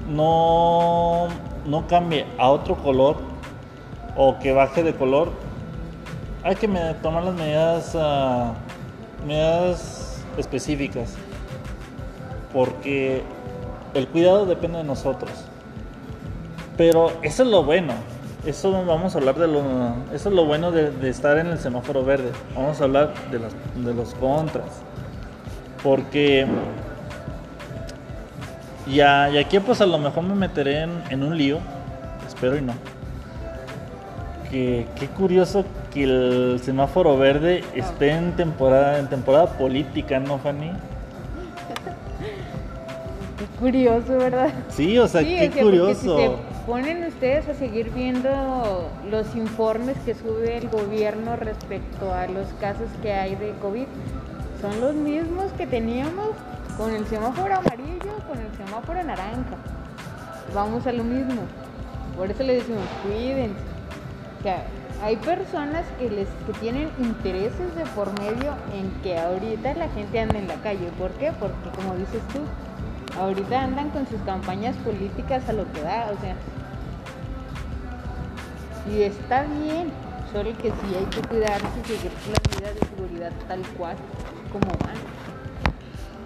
no, 0.09 1.27
no 1.65 1.87
cambie 1.87 2.25
a 2.37 2.49
otro 2.49 2.75
color 2.75 3.17
o 4.15 4.37
que 4.37 4.51
baje 4.51 4.83
de 4.83 4.93
color, 4.93 5.31
hay 6.43 6.55
que 6.55 6.67
tomar 7.01 7.23
las 7.23 7.35
medidas, 7.35 7.95
uh, 7.95 8.53
medidas 9.23 10.23
específicas, 10.37 11.15
porque 12.51 13.23
el 13.93 14.07
cuidado 14.07 14.45
depende 14.45 14.79
de 14.79 14.83
nosotros. 14.83 15.31
Pero 16.77 17.11
eso 17.21 17.43
es 17.43 17.49
lo 17.49 17.63
bueno, 17.63 17.93
eso 18.45 18.71
vamos 18.85 19.15
a 19.15 19.19
hablar 19.19 19.35
de 19.35 19.47
lo, 19.47 19.61
eso 20.13 20.29
es 20.29 20.35
lo 20.35 20.45
bueno 20.45 20.71
de, 20.71 21.09
estar 21.09 21.37
en 21.37 21.47
el 21.47 21.59
semáforo 21.59 22.03
verde. 22.03 22.31
Vamos 22.55 22.81
a 22.81 22.83
hablar 22.83 23.13
de 23.31 23.39
los, 23.39 23.53
de 23.75 23.93
los 23.93 24.13
contras. 24.15 24.81
Porque 25.81 26.45
ya, 28.87 29.29
y 29.29 29.37
aquí 29.37 29.59
pues 29.59 29.79
a 29.79 29.85
lo 29.85 29.97
mejor 29.97 30.23
me 30.23 30.35
meteré 30.35 30.81
en, 30.81 31.23
un 31.23 31.37
lío, 31.37 31.59
espero 32.27 32.57
y 32.57 32.61
no. 32.61 32.73
Que 34.53 34.85
qué 34.99 35.07
curioso 35.07 35.65
que 35.91 36.03
el 36.03 36.59
semáforo 36.61 37.17
verde 37.17 37.63
esté 37.73 38.11
en 38.11 38.35
temporada, 38.35 38.99
en 38.99 39.09
temporada 39.09 39.47
política, 39.57 40.19
¿no, 40.19 40.37
Fanny? 40.37 40.69
Qué 43.39 43.45
curioso, 43.59 44.15
¿verdad? 44.15 44.53
Sí, 44.69 44.99
o 44.99 45.07
sea, 45.07 45.23
qué 45.23 45.49
curioso 45.49 46.37
ponen 46.67 47.03
ustedes 47.03 47.47
a 47.49 47.55
seguir 47.55 47.89
viendo 47.89 48.89
los 49.09 49.35
informes 49.35 49.97
que 50.05 50.13
sube 50.13 50.57
el 50.57 50.69
gobierno 50.69 51.35
respecto 51.35 52.13
a 52.13 52.27
los 52.27 52.47
casos 52.61 52.89
que 53.01 53.11
hay 53.11 53.35
de 53.35 53.53
COVID, 53.61 53.87
son 54.61 54.79
los 54.79 54.93
mismos 54.93 55.51
que 55.57 55.65
teníamos 55.65 56.29
con 56.77 56.93
el 56.93 57.07
semáforo 57.07 57.55
amarillo, 57.55 58.13
con 58.29 58.39
el 58.39 58.51
semáforo 58.55 59.03
naranja. 59.03 59.57
Vamos 60.53 60.85
a 60.87 60.91
lo 60.93 61.03
mismo. 61.03 61.41
Por 62.15 62.29
eso 62.29 62.43
le 62.43 62.55
decimos, 62.55 62.83
cuídense. 63.03 63.72
Que 64.43 64.53
hay 65.01 65.15
personas 65.17 65.85
que 65.97 66.09
les 66.09 66.27
que 66.45 66.53
tienen 66.59 66.89
intereses 66.99 67.75
de 67.75 67.85
por 67.95 68.07
medio 68.19 68.53
en 68.73 68.91
que 69.01 69.17
ahorita 69.17 69.73
la 69.73 69.89
gente 69.89 70.19
anda 70.19 70.37
en 70.37 70.47
la 70.47 70.55
calle. 70.55 70.89
¿Por 70.99 71.11
qué? 71.11 71.31
Porque 71.39 71.69
como 71.75 71.95
dices 71.95 72.21
tú, 72.31 72.39
ahorita 73.19 73.63
andan 73.63 73.89
con 73.89 74.07
sus 74.07 74.19
campañas 74.21 74.75
políticas 74.77 75.47
a 75.49 75.53
lo 75.53 75.71
que 75.71 75.81
da, 75.81 76.11
o 76.15 76.21
sea, 76.21 76.35
y 78.91 79.03
está 79.03 79.43
bien, 79.43 79.91
solo 80.31 80.49
que 80.57 80.69
sí 80.69 80.95
hay 80.97 81.05
que 81.05 81.27
cuidarse 81.27 81.67
y 81.83 81.87
seguir 81.87 82.11
las 82.31 82.41
medidas 82.51 82.79
de 82.79 82.87
seguridad 82.95 83.31
tal 83.47 83.61
cual 83.77 83.95
como 84.51 84.67
van. 84.85 84.95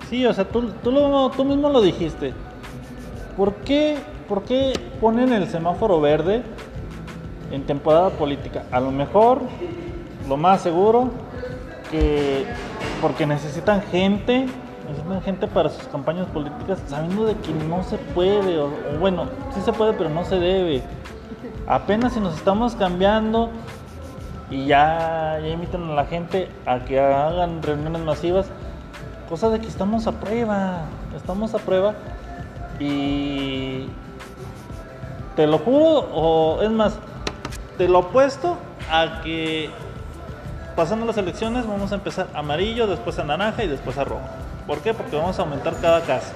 Sí, 0.09 0.25
o 0.25 0.33
sea, 0.33 0.45
tú, 0.45 0.71
tú 0.81 1.45
mismo 1.45 1.69
lo 1.69 1.81
dijiste. 1.81 2.33
¿Por 3.35 3.53
qué, 3.55 3.97
¿Por 4.27 4.43
qué 4.43 4.73
ponen 4.99 5.33
el 5.33 5.47
semáforo 5.47 6.01
verde 6.01 6.43
en 7.51 7.65
temporada 7.65 8.09
política? 8.11 8.63
A 8.71 8.79
lo 8.79 8.91
mejor, 8.91 9.41
lo 10.27 10.37
más 10.37 10.61
seguro, 10.61 11.09
que 11.91 12.45
porque 13.01 13.25
necesitan 13.25 13.81
gente 13.81 14.47
necesitan 14.87 15.21
gente 15.21 15.47
para 15.47 15.69
sus 15.69 15.83
campañas 15.87 16.27
políticas 16.27 16.81
sabiendo 16.87 17.25
de 17.25 17.35
que 17.35 17.51
no 17.51 17.83
se 17.83 17.97
puede, 17.97 18.57
o, 18.57 18.69
bueno, 18.99 19.25
sí 19.53 19.61
se 19.61 19.73
puede, 19.73 19.93
pero 19.93 20.09
no 20.09 20.23
se 20.23 20.39
debe. 20.39 20.81
Apenas 21.67 22.13
si 22.13 22.19
nos 22.19 22.35
estamos 22.35 22.75
cambiando 22.75 23.49
y 24.49 24.65
ya, 24.67 25.39
ya 25.41 25.47
invitan 25.49 25.89
a 25.89 25.93
la 25.93 26.05
gente 26.05 26.49
a 26.65 26.79
que 26.79 26.99
hagan 26.99 27.61
reuniones 27.61 28.01
masivas, 28.01 28.47
cosa 29.29 29.49
de 29.49 29.59
que 29.59 29.67
estamos 29.67 30.07
a 30.07 30.13
prueba, 30.13 30.83
estamos 31.15 31.53
a 31.53 31.57
prueba 31.59 31.93
y 32.79 33.87
te 35.35 35.45
lo 35.47 35.57
juro, 35.59 36.07
o 36.13 36.61
es 36.61 36.71
más, 36.71 36.97
te 37.77 37.87
lo 37.87 37.99
apuesto 37.99 38.57
a 38.91 39.21
que 39.21 39.69
pasando 40.75 41.05
las 41.05 41.17
elecciones 41.17 41.67
vamos 41.67 41.91
a 41.91 41.95
empezar 41.95 42.27
amarillo, 42.33 42.87
después 42.87 43.17
a 43.19 43.23
naranja 43.23 43.63
y 43.63 43.67
después 43.67 43.97
a 43.97 44.03
rojo. 44.03 44.21
¿Por 44.65 44.79
qué? 44.79 44.93
Porque 44.93 45.15
vamos 45.15 45.39
a 45.39 45.43
aumentar 45.43 45.79
cada 45.79 46.01
casa. 46.01 46.33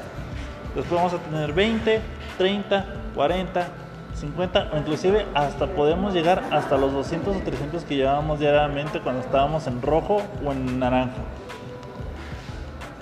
Después 0.75 0.99
vamos 0.99 1.13
a 1.13 1.17
tener 1.17 1.53
20, 1.53 2.01
30, 2.37 2.85
40, 3.13 3.67
50 4.15 4.69
o 4.73 4.77
inclusive 4.77 5.25
hasta 5.33 5.67
podemos 5.67 6.13
llegar 6.13 6.43
hasta 6.51 6.77
los 6.77 6.93
200 6.93 7.35
o 7.35 7.39
300 7.39 7.83
que 7.83 7.95
llevábamos 7.95 8.39
diariamente 8.39 8.99
cuando 9.01 9.21
estábamos 9.21 9.67
en 9.67 9.81
rojo 9.81 10.21
o 10.45 10.51
en 10.51 10.79
naranja. 10.79 11.21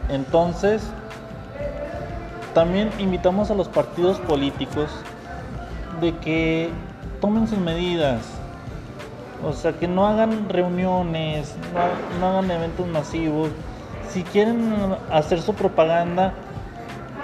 Entonces, 0.09 0.89
también 2.53 2.89
invitamos 2.97 3.51
a 3.51 3.53
los 3.53 3.67
partidos 3.67 4.19
políticos 4.19 4.89
de 6.01 6.17
que 6.17 6.71
tomen 7.19 7.47
sus 7.47 7.59
medidas. 7.59 8.21
O 9.45 9.53
sea, 9.53 9.71
que 9.73 9.87
no 9.87 10.05
hagan 10.05 10.49
reuniones, 10.49 11.55
no, 11.73 12.19
no 12.19 12.27
hagan 12.27 12.51
eventos 12.51 12.85
masivos. 12.87 13.49
Si 14.09 14.23
quieren 14.23 14.73
hacer 15.11 15.41
su 15.41 15.53
propaganda, 15.53 16.33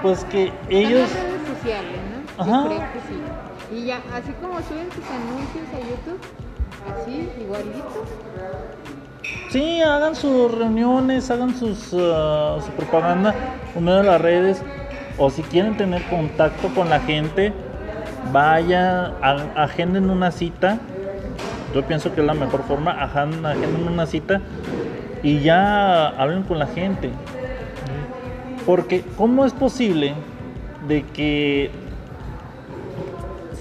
pues 0.02 0.24
que 0.26 0.54
ellos... 0.70 1.02
Las 1.02 1.24
redes 1.24 1.48
sociales, 1.58 2.00
¿no? 2.38 2.44
Ajá. 2.44 2.64
Yo 2.64 2.68
creo 2.68 2.80
que 2.80 3.00
sí. 3.00 3.76
Y 3.76 3.86
ya, 3.86 3.98
así 4.14 4.32
como 4.42 4.60
suben 4.62 4.90
sus 4.92 5.04
anuncios 5.10 5.68
a 5.74 5.80
YouTube, 5.90 6.20
así, 6.94 7.30
igualito. 7.42 8.06
Sí, 9.50 9.82
hagan 9.82 10.16
sus 10.16 10.52
reuniones, 10.54 11.32
hagan 11.32 11.56
sus, 11.56 11.92
uh, 11.94 12.62
su 12.64 12.72
propaganda 12.78 13.34
por 13.74 13.82
medio 13.82 13.98
de 14.00 14.04
las 14.04 14.22
redes. 14.22 14.62
O 15.18 15.30
si 15.30 15.42
quieren 15.44 15.78
tener 15.78 16.04
contacto 16.10 16.68
con 16.76 16.90
la 16.90 17.00
gente, 17.00 17.54
vaya, 18.32 19.14
agenden 19.56 20.10
una 20.10 20.32
cita. 20.32 20.80
Yo 21.74 21.84
pienso 21.84 22.14
que 22.14 22.22
es 22.22 22.28
la 22.28 22.34
mejor 22.34 22.64
forma, 22.64 22.92
agenden 22.92 23.88
una 23.88 24.06
cita 24.06 24.42
y 25.24 25.40
ya 25.40 26.08
hablen 26.10 26.44
con 26.44 26.60
la 26.60 26.68
gente. 26.68 27.12
Porque, 28.66 29.04
¿cómo 29.18 29.46
es 29.46 29.54
posible 29.54 30.16
de 30.88 31.04
que 31.04 31.72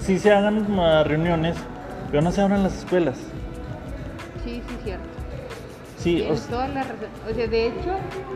si 0.01 0.19
se 0.19 0.31
hagan 0.31 0.65
reuniones, 1.05 1.57
pero 2.09 2.21
no 2.21 2.31
se 2.31 2.41
abran 2.41 2.63
las 2.63 2.77
escuelas? 2.77 3.17
Sí, 4.43 4.61
sí, 4.67 4.77
cierto. 4.83 5.14
Sí, 6.05 6.17
o 6.17 6.25
Tienes 6.25 6.39
s- 6.41 6.49
toda 6.51 6.67
la 6.67 6.83
razón. 6.83 7.09
O 7.27 7.33
sea, 7.33 7.47
de 7.47 7.65
hecho, 7.67 7.91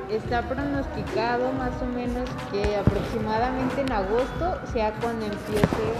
está 0.10 0.42
pronosticado 0.42 1.52
más 1.54 1.72
o 1.84 1.86
menos 1.86 2.28
que 2.52 2.76
aproximadamente 2.78 3.82
en 3.82 3.92
agosto 3.92 4.60
sea 4.74 4.92
cuando 5.00 5.28
empiece 5.28 5.94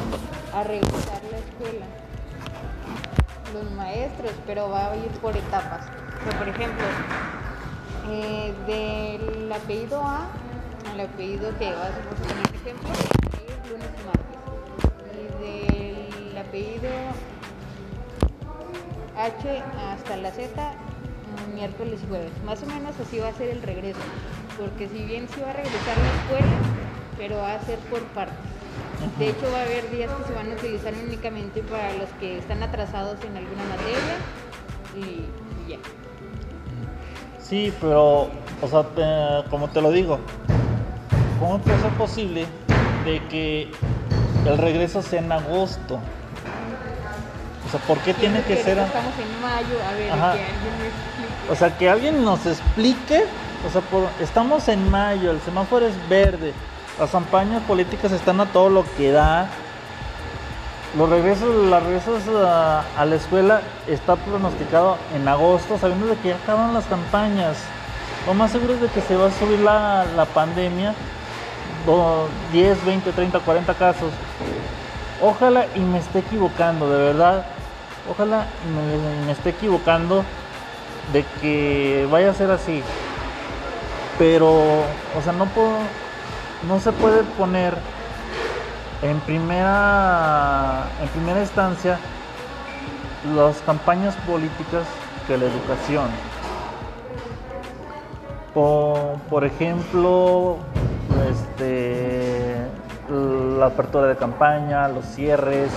a 0.52 0.64
regresar 0.64 1.22
la 1.30 1.38
escuela. 1.38 1.86
Los 3.54 3.72
maestros, 3.74 4.32
pero 4.48 4.70
va 4.72 4.92
a 4.92 4.96
ir 4.96 5.12
por 5.22 5.38
etapas. 5.38 5.86
O 5.86 6.30
sea, 6.30 6.40
por 6.40 6.50
ejemplo, 6.50 6.86
eh, 8.10 8.52
del 8.66 9.52
apellido 9.52 10.02
A 10.04 10.26
al 10.92 11.00
apellido 11.02 11.52
G, 11.60 11.72
vas 11.76 11.92
a 11.92 12.02
poner 12.10 12.34
un 12.34 12.56
ejemplo, 12.56 12.90
es 12.90 13.70
lunes 13.70 13.90
y 13.94 14.06
martes. 14.08 14.40
Y 15.14 16.26
del 16.32 16.38
apellido 16.40 16.90
H 19.16 19.64
hasta 19.94 20.18
la 20.18 20.32
Z, 20.32 20.74
miércoles 21.54 22.00
y 22.04 22.08
jueves. 22.08 22.32
Más 22.44 22.62
o 22.64 22.66
menos 22.68 23.00
así 23.00 23.20
va 23.20 23.30
a 23.30 23.34
ser 23.34 23.50
el 23.50 23.62
regreso. 23.62 24.00
Porque 24.58 24.88
si 24.90 25.04
bien 25.06 25.28
sí 25.30 25.40
va 25.42 25.52
a 25.52 25.54
regresar 25.54 25.98
la 25.98 26.10
escuela, 26.10 26.58
pero 27.18 27.38
va 27.38 27.54
a 27.56 27.62
ser 27.62 27.80
por 27.80 28.02
partes. 28.08 28.52
De 29.18 29.30
hecho, 29.30 29.50
va 29.52 29.60
a 29.60 29.64
haber 29.64 29.90
días 29.90 30.12
que 30.12 30.24
se 30.26 30.34
van 30.34 30.52
a 30.52 30.54
utilizar 30.56 30.94
únicamente 30.94 31.62
para 31.64 31.94
los 31.94 32.10
que 32.20 32.38
están 32.38 32.62
atrasados 32.64 33.18
en 33.24 33.38
alguna 33.38 33.64
materia 33.64 34.18
y, 34.98 35.00
y 35.66 35.70
ya. 35.70 35.78
Sí, 37.42 37.74
pero, 37.80 38.30
o 38.62 38.68
sea, 38.70 38.84
te- 38.84 39.50
como 39.50 39.70
te 39.70 39.82
lo 39.82 39.92
digo, 39.92 40.20
¿cómo 41.40 41.60
puede 41.60 41.80
ser 41.80 41.92
posible 41.92 42.46
de 43.06 43.22
que 43.30 43.72
el 44.46 44.58
regreso 44.58 45.02
sea 45.02 45.20
en 45.22 45.32
agosto? 45.32 46.00
O 47.66 47.72
sea, 47.72 47.80
¿por 47.82 48.00
qué 48.02 48.14
tiene 48.14 48.44
que 48.44 48.58
ser? 48.58 48.80
Estamos 48.80 49.18
en 49.18 49.40
mayo, 49.42 49.82
a 49.84 49.94
ver, 49.94 50.12
Ajá. 50.12 50.34
que 50.34 50.44
alguien 50.44 50.78
me 50.78 50.88
explique. 50.88 51.09
O 51.52 51.56
sea, 51.56 51.78
que 51.78 51.90
alguien 51.90 52.24
nos 52.24 52.46
explique. 52.46 53.26
O 53.68 53.70
sea, 53.72 53.82
estamos 54.22 54.68
en 54.70 54.90
mayo, 54.90 55.32
el 55.32 55.42
semáforo 55.42 55.86
es 55.86 55.94
verde, 56.08 56.54
las 56.98 57.10
campañas 57.10 57.62
políticas 57.64 58.12
están 58.14 58.40
a 58.40 58.46
todo 58.46 58.70
lo 58.70 58.86
que 58.96 59.12
da. 59.12 59.48
Los 60.98 61.10
regresos, 61.10 61.54
los 61.54 61.84
regresos 61.84 62.24
a, 62.36 62.84
la 63.06 63.16
escuela 63.16 63.62
está 63.88 64.16
pronosticado 64.16 64.98
en 65.14 65.28
agosto, 65.28 65.78
sabiendo 65.78 66.08
de 66.08 66.16
que 66.18 66.30
ya 66.30 66.36
acaban 66.36 66.74
las 66.74 66.86
campañas. 66.86 67.58
Lo 68.26 68.34
más 68.34 68.52
seguro 68.52 68.74
es 68.76 68.82
de 68.82 68.88
que 68.88 69.02
se 69.02 69.16
va 69.16 69.28
a 69.28 69.32
subir 69.32 69.60
la, 69.60 70.06
la 70.16 70.26
pandemia, 70.26 70.94
do- 71.86 72.28
10, 72.54 72.86
20, 72.86 73.12
30, 73.12 73.40
40 73.40 73.74
casos. 73.74 74.12
Ojalá 75.22 75.66
y 75.76 75.80
me 75.82 76.00
esté 76.00 76.20
equivocando, 76.20 76.90
de 76.90 77.04
verdad. 77.04 77.46
Ojalá 78.10 78.46
y 78.66 79.26
me 79.26 79.32
esté 79.34 79.50
equivocando 79.50 80.24
de 81.14 81.26
que 81.42 82.08
vaya 82.12 82.32
a 82.32 82.34
ser 82.34 82.52
así. 82.52 82.82
Pero, 84.18 84.50
o 84.50 85.22
sea, 85.24 85.34
no 85.34 85.46
puedo, 85.46 85.78
no 86.68 86.80
se 86.80 86.92
puede 86.92 87.24
poner 87.38 87.76
en 89.02 89.20
primera, 89.22 90.84
en 91.02 91.08
primera 91.10 91.40
instancia 91.40 91.98
las 93.36 93.58
campañas 93.62 94.16
políticas 94.28 94.86
que 95.28 95.38
la 95.38 95.46
educación. 95.46 96.10
Por, 98.54 99.20
por 99.30 99.46
ejemplo, 99.46 100.58
este, 101.30 102.56
la 103.10 103.68
apertura 103.68 104.08
de 104.08 104.16
campaña, 104.16 104.88
los 104.88 105.06
cierres, 105.06 105.72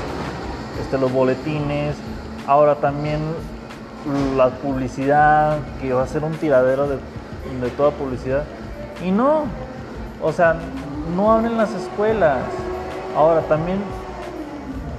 este, 0.81 0.99
los 0.99 1.13
boletines, 1.13 1.97
ahora 2.47 2.77
también 2.77 3.21
la 4.37 4.51
publicidad, 4.51 5.59
que 5.81 5.93
va 5.93 6.03
a 6.03 6.07
ser 6.07 6.25
un 6.25 6.33
tiradero 6.33 6.89
de, 6.89 6.99
toda 7.77 7.91
publicidad. 7.91 8.45
Y 9.05 9.11
no, 9.11 9.45
o 10.23 10.33
sea, 10.33 10.57
no 11.17 11.33
abren 11.33 11.57
las 11.57 11.73
escuelas. 11.75 12.39
Ahora 13.17 13.43
también, 13.43 13.79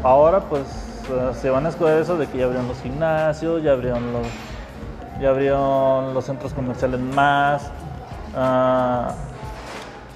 ahora 0.04 0.42
pues 0.42 0.64
eh, 1.10 1.32
se 1.42 1.50
van 1.50 1.66
a 1.66 1.70
escoger 1.70 2.00
eso 2.00 2.18
de 2.18 2.28
que 2.28 2.38
ya 2.38 2.46
abrieron 2.46 2.68
los 2.68 2.80
gimnasios, 2.82 3.64
ya 3.64 3.72
abrieron 3.72 4.14
los, 4.14 4.28
ya 5.20 5.30
abrieron 5.30 6.14
los 6.14 6.26
centros 6.26 6.54
comerciales 6.54 7.00
más, 7.00 7.72
ah, 8.36 9.16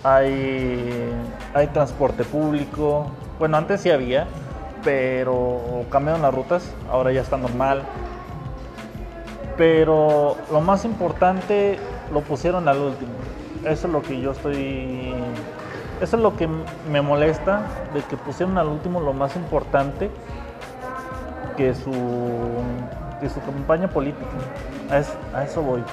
hay, 0.04 1.12
hay 1.54 1.68
transporte 1.68 2.24
público. 2.24 3.08
Bueno, 3.40 3.58
antes 3.58 3.82
sí 3.82 3.90
había, 3.90 4.28
pero 4.84 5.86
cambiaron 5.92 6.22
las 6.22 6.34
rutas, 6.34 6.64
ahora 6.92 7.12
ya 7.12 7.22
está 7.22 7.38
normal. 7.38 7.82
Pero 9.58 10.38
lo 10.52 10.62
más 10.62 10.86
importante 10.86 11.80
lo 12.14 12.22
pusieron 12.22 12.68
al 12.68 12.80
último. 12.80 13.12
Eso 13.66 13.88
es 13.88 13.94
lo 13.94 14.02
que 14.02 14.20
yo 14.22 14.32
estoy. 14.32 15.14
Eso 16.00 16.16
es 16.16 16.22
lo 16.22 16.36
que 16.38 16.48
me 16.92 17.02
molesta, 17.02 17.64
de 17.94 18.02
que 18.04 18.18
pusieron 18.18 18.58
al 18.60 18.68
último 18.68 19.00
lo 19.00 19.14
más 19.14 19.36
importante 19.36 20.12
que 21.58 21.74
su, 21.74 21.92
que 23.20 23.30
su 23.30 23.42
campaña 23.42 23.88
política. 23.88 24.30
A, 24.92 25.38
a 25.40 25.44
eso 25.44 25.64
voy. 25.64 25.84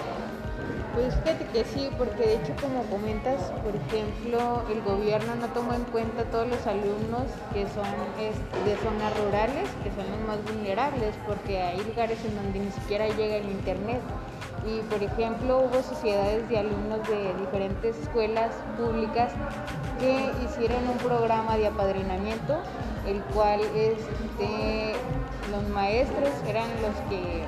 Pues 0.95 1.13
fíjate 1.17 1.45
que 1.47 1.65
sí, 1.65 1.91
porque 1.99 2.23
de 2.25 2.35
hecho 2.37 2.55
como 2.63 2.85
comentas, 2.85 3.51
por 3.65 3.75
ejemplo, 3.75 4.63
el 4.71 4.81
gobierno 4.83 5.35
no 5.35 5.49
tomó 5.49 5.75
en 5.75 5.83
cuenta 5.87 6.23
todos 6.31 6.47
los 6.47 6.65
alumnos 6.69 7.27
que 7.53 7.67
son 7.67 7.85
es, 8.21 8.37
de 8.65 8.77
zonas 8.77 9.13
rurales, 9.19 9.69
que 9.83 9.91
son 9.91 10.09
los 10.09 10.21
más 10.21 10.39
vulnerables, 10.45 11.17
porque 11.27 11.61
hay 11.61 11.79
lugares 11.83 12.25
en 12.25 12.37
donde 12.37 12.61
ni 12.61 12.71
siquiera 12.71 13.09
llega 13.09 13.37
el 13.37 13.51
internet. 13.51 14.01
Y 14.65 14.83
por 14.83 15.03
ejemplo, 15.03 15.67
hubo 15.67 15.83
sociedades 15.83 16.49
de 16.49 16.59
alumnos 16.59 17.01
de 17.09 17.35
diferentes 17.41 17.99
escuelas 17.99 18.53
públicas 18.77 19.33
que 19.99 20.31
hicieron 20.45 20.89
un 20.89 20.99
programa 20.99 21.57
de 21.57 21.67
apadrinamiento, 21.67 22.63
el 23.05 23.21
cual 23.35 23.61
este, 23.75 24.95
los 25.51 25.69
maestros 25.71 26.31
eran 26.47 26.69
los 26.81 26.95
que 27.11 27.43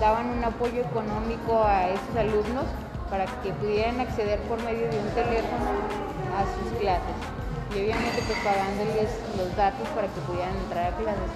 daban 0.00 0.30
un 0.30 0.42
apoyo 0.42 0.80
económico 0.80 1.62
a 1.62 1.88
esos 1.88 2.16
alumnos 2.16 2.64
para 3.10 3.26
que 3.42 3.52
pudieran 3.52 4.00
acceder 4.00 4.40
por 4.48 4.62
medio 4.62 4.88
de 4.88 4.98
un 4.98 5.10
teléfono 5.14 5.70
a 6.34 6.42
sus 6.56 6.78
clases 6.78 7.14
y 7.74 7.78
obviamente 7.78 8.22
pues 8.26 8.38
pagándoles 8.38 9.10
los 9.36 9.54
datos 9.56 9.86
para 9.94 10.08
que 10.08 10.20
pudieran 10.22 10.56
entrar 10.56 10.92
a 10.92 10.96
clases. 10.96 11.30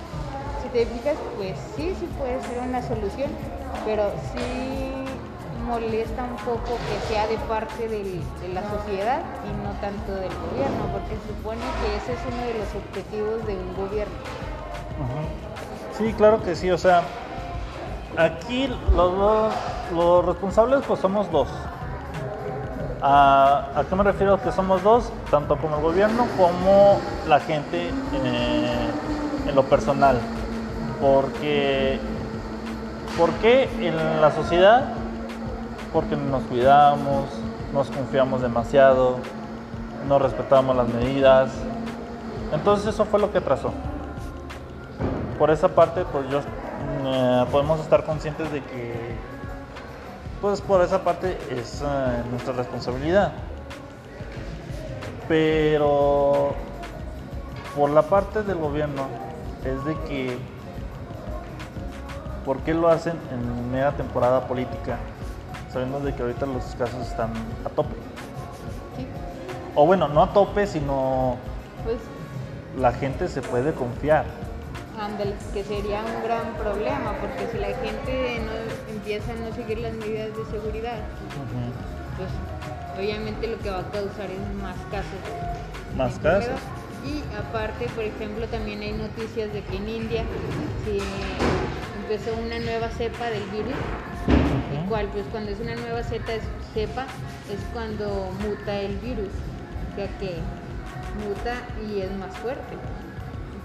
Si 0.62 0.68
te 0.70 0.86
fijas, 0.86 1.16
pues 1.36 1.58
sí, 1.76 1.94
sí 1.98 2.08
puede 2.18 2.40
ser 2.42 2.58
una 2.60 2.82
solución, 2.82 3.30
pero 3.84 4.10
sí 4.32 5.04
molesta 5.66 6.24
un 6.24 6.36
poco 6.36 6.78
que 6.88 7.12
sea 7.12 7.26
de 7.26 7.36
parte 7.48 7.88
de 7.88 8.20
la 8.52 8.62
sociedad 8.70 9.22
y 9.44 9.52
no 9.62 9.72
tanto 9.80 10.14
del 10.14 10.32
gobierno, 10.50 10.88
porque 10.92 11.16
supone 11.28 11.60
que 11.80 11.96
ese 11.96 12.14
es 12.14 12.20
uno 12.26 12.42
de 12.44 12.54
los 12.54 12.68
objetivos 12.74 13.46
de 13.46 13.54
un 13.54 13.74
gobierno. 13.76 14.14
Sí, 15.96 16.12
claro 16.14 16.42
que 16.42 16.56
sí, 16.56 16.70
o 16.70 16.78
sea, 16.78 17.04
aquí 18.16 18.66
los, 18.94 19.16
dos- 19.16 19.54
los 19.92 20.24
responsables 20.26 20.80
pues 20.86 21.00
somos 21.00 21.30
dos. 21.30 21.48
¿A, 23.02 23.82
qué 23.88 23.94
me 23.96 24.02
refiero 24.02 24.40
que 24.40 24.50
somos 24.50 24.82
dos? 24.82 25.12
Tanto 25.30 25.56
como 25.58 25.76
el 25.76 25.82
gobierno 25.82 26.26
como 26.38 26.98
la 27.28 27.38
gente 27.40 27.88
eh, 27.88 28.90
en 29.46 29.54
lo 29.54 29.62
personal. 29.64 30.18
Porque, 31.00 32.00
¿por 33.18 33.30
qué 33.34 33.68
en 33.86 34.20
la 34.22 34.30
sociedad? 34.30 34.84
Porque 35.92 36.16
nos 36.16 36.42
cuidamos, 36.44 37.24
nos 37.74 37.90
confiamos 37.90 38.40
demasiado, 38.40 39.18
no 40.08 40.18
respetamos 40.18 40.74
las 40.74 40.88
medidas. 40.88 41.50
Entonces 42.52 42.86
eso 42.94 43.04
fue 43.04 43.20
lo 43.20 43.30
que 43.32 43.40
trazó. 43.42 43.72
Por 45.38 45.50
esa 45.50 45.68
parte, 45.68 46.04
pues 46.10 46.28
yo 46.30 46.40
eh, 47.06 47.46
podemos 47.50 47.80
estar 47.80 48.04
conscientes 48.04 48.50
de 48.52 48.62
que, 48.62 49.16
pues 50.40 50.60
por 50.60 50.82
esa 50.82 51.02
parte 51.02 51.38
es 51.50 51.82
eh, 51.82 52.22
nuestra 52.30 52.52
responsabilidad. 52.52 53.32
Pero 55.28 56.54
por 57.76 57.90
la 57.90 58.02
parte 58.02 58.42
del 58.42 58.58
gobierno 58.58 59.06
es 59.64 59.84
de 59.84 59.94
que, 60.06 60.38
¿por 62.44 62.58
qué 62.58 62.74
lo 62.74 62.88
hacen 62.88 63.16
en 63.32 63.70
media 63.70 63.92
temporada 63.92 64.46
política? 64.46 64.98
Sabiendo 65.72 66.00
de 66.00 66.14
que 66.14 66.22
ahorita 66.22 66.46
los 66.46 66.64
casos 66.76 67.08
están 67.08 67.30
a 67.64 67.68
tope. 67.70 67.96
Sí. 68.96 69.06
O 69.74 69.86
bueno, 69.86 70.08
no 70.08 70.22
a 70.22 70.32
tope, 70.32 70.66
sino 70.66 71.36
Pues 71.84 71.98
la 72.78 72.92
gente 72.92 73.28
se 73.28 73.42
puede 73.42 73.72
confiar. 73.72 74.24
Ándale, 75.00 75.34
que 75.52 75.64
sería 75.64 76.02
un 76.04 76.22
gran 76.22 76.54
problema, 76.54 77.12
porque 77.20 77.48
si 77.52 77.58
la 77.58 77.68
gente 77.68 78.40
no 78.44 78.92
empieza 78.92 79.32
a 79.32 79.36
no 79.36 79.54
seguir 79.54 79.78
las 79.78 79.94
medidas 79.94 80.28
de 80.36 80.44
seguridad, 80.50 80.98
pues 82.16 82.30
obviamente 82.98 83.46
lo 83.46 83.58
que 83.58 83.70
va 83.70 83.80
a 83.80 83.90
causar 83.90 84.30
es 84.30 84.54
más 84.62 84.76
casos. 84.90 85.20
Más 85.96 86.18
casos. 86.18 86.60
Y 87.04 87.22
aparte, 87.36 87.86
por 87.94 88.04
ejemplo, 88.04 88.46
también 88.48 88.80
hay 88.80 88.92
noticias 88.92 89.52
de 89.52 89.62
que 89.62 89.76
en 89.76 89.88
India 89.88 90.24
se 90.84 90.98
empezó 92.00 92.34
una 92.40 92.58
nueva 92.58 92.88
cepa 92.88 93.26
del 93.26 93.44
virus, 93.50 93.74
el 94.72 94.88
cual 94.88 95.08
pues 95.12 95.24
cuando 95.30 95.50
es 95.50 95.60
una 95.60 95.74
nueva 95.74 96.02
cepa, 96.02 96.32
cepa 96.72 97.06
es 97.52 97.60
cuando 97.72 98.30
muta 98.40 98.80
el 98.80 98.96
virus, 98.98 99.28
o 99.92 99.96
sea 99.96 100.08
que 100.18 100.36
muta 101.26 101.54
y 101.86 102.00
es 102.00 102.10
más 102.16 102.34
fuerte. 102.38 102.74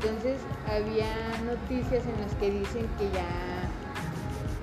Entonces 0.01 0.39
había 0.65 1.07
noticias 1.45 2.03
en 2.05 2.21
las 2.21 2.33
que 2.39 2.49
dicen 2.51 2.88
que 2.97 3.09
ya, 3.12 3.25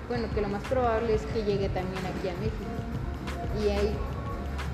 bueno, 0.09 0.29
que 0.35 0.41
lo 0.41 0.49
más 0.49 0.63
probable 0.65 1.15
es 1.15 1.23
que 1.27 1.43
llegue 1.45 1.69
también 1.69 2.03
aquí 2.07 2.29
a 2.29 2.35
México. 2.35 3.63
Y 3.63 3.69
hay 3.71 3.95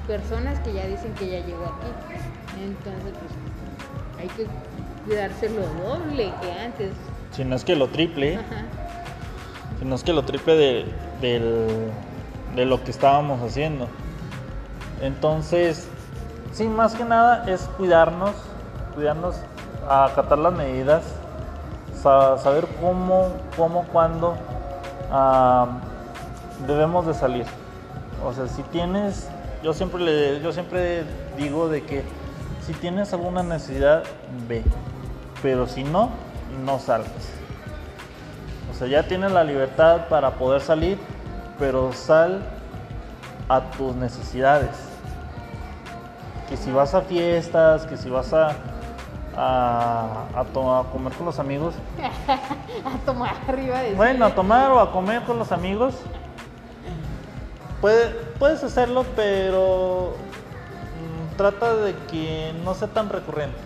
personas 0.06 0.58
que 0.60 0.72
ya 0.72 0.86
dicen 0.86 1.12
que 1.14 1.28
ya 1.30 1.44
llegó 1.44 1.64
aquí. 1.64 2.62
Entonces, 2.62 3.12
pues 3.18 4.20
hay 4.20 4.28
que 4.36 4.46
cuidarse 5.06 5.48
lo 5.48 5.62
doble 5.84 6.32
que 6.40 6.52
antes. 6.52 6.92
Si 7.32 7.44
no 7.44 7.56
es 7.56 7.64
que 7.64 7.74
lo 7.74 7.88
triple, 7.88 8.36
Ajá. 8.36 8.64
si 9.80 9.84
no 9.84 9.94
es 9.96 10.04
que 10.04 10.12
lo 10.12 10.24
triple 10.24 10.54
de, 10.54 10.84
del- 11.20 11.90
de 12.54 12.64
lo 12.66 12.84
que 12.84 12.90
estábamos 12.92 13.40
haciendo. 13.42 13.88
Entonces, 15.00 15.88
sí, 16.52 16.68
más 16.68 16.94
que 16.94 17.04
nada 17.04 17.44
es 17.50 17.62
cuidarnos, 17.76 18.32
cuidarnos, 18.94 19.36
acatar 19.88 20.38
las 20.38 20.52
medidas, 20.52 21.02
sa- 22.02 22.38
saber 22.38 22.66
cómo, 22.80 23.28
cómo, 23.56 23.84
cuándo 23.92 24.36
debemos 26.66 27.06
de 27.06 27.14
salir. 27.14 27.46
O 28.24 28.32
sea, 28.32 28.46
si 28.46 28.62
tienes, 28.64 29.28
yo 29.62 29.72
siempre 29.72 30.00
le, 30.02 30.40
yo 30.40 30.52
siempre 30.52 31.04
digo 31.36 31.68
de 31.68 31.82
que 31.84 32.04
si 32.64 32.72
tienes 32.74 33.12
alguna 33.12 33.42
necesidad, 33.42 34.04
ve, 34.48 34.62
pero 35.42 35.66
si 35.66 35.82
no, 35.84 36.10
no 36.64 36.78
salgas. 36.78 37.30
O 38.70 38.74
sea, 38.74 38.86
ya 38.86 39.02
tienes 39.02 39.32
la 39.32 39.44
libertad 39.44 40.08
para 40.08 40.30
poder 40.32 40.60
salir, 40.60 40.98
pero 41.58 41.92
sal 41.92 42.42
a 43.48 43.60
tus 43.72 43.94
necesidades. 43.96 44.70
Que 46.48 46.56
si 46.56 46.70
vas 46.70 46.94
a 46.94 47.02
fiestas, 47.02 47.86
que 47.86 47.96
si 47.96 48.08
vas 48.08 48.32
a, 48.32 48.50
a, 49.36 50.24
a 50.36 50.44
to- 50.52 50.74
a 50.76 50.84
comer 50.90 51.12
con 51.14 51.26
los 51.26 51.38
amigos, 51.38 51.74
a 52.84 52.98
tomar 53.06 53.34
arriba 53.48 53.80
de 53.80 53.94
bueno, 53.94 54.26
a 54.26 54.34
tomar 54.34 54.70
o 54.72 54.80
a 54.80 54.92
comer 54.92 55.22
con 55.22 55.38
los 55.38 55.52
amigos, 55.52 55.94
puede- 57.80 58.10
puedes 58.38 58.62
hacerlo, 58.64 59.04
pero 59.16 60.14
mm, 61.32 61.36
trata 61.36 61.74
de 61.76 61.94
que 62.10 62.54
no 62.64 62.74
sea 62.74 62.88
tan 62.88 63.08
recurrente. 63.08 63.56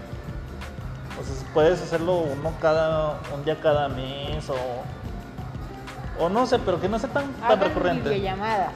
O 1.21 1.25
sea, 1.25 1.53
puedes 1.55 1.81
hacerlo 1.83 2.19
uno 2.19 2.53
cada, 2.61 3.17
un 3.35 3.45
día 3.45 3.59
cada 3.61 3.89
mes 3.89 4.49
o, 4.51 6.23
o 6.25 6.29
no 6.29 6.47
sé, 6.47 6.59
pero 6.59 6.81
que 6.81 6.89
no 6.89 6.99
sea 6.99 7.09
tan, 7.11 7.33
tan 7.35 7.59
recurrente. 7.61 8.11
videollamadas. 8.11 8.71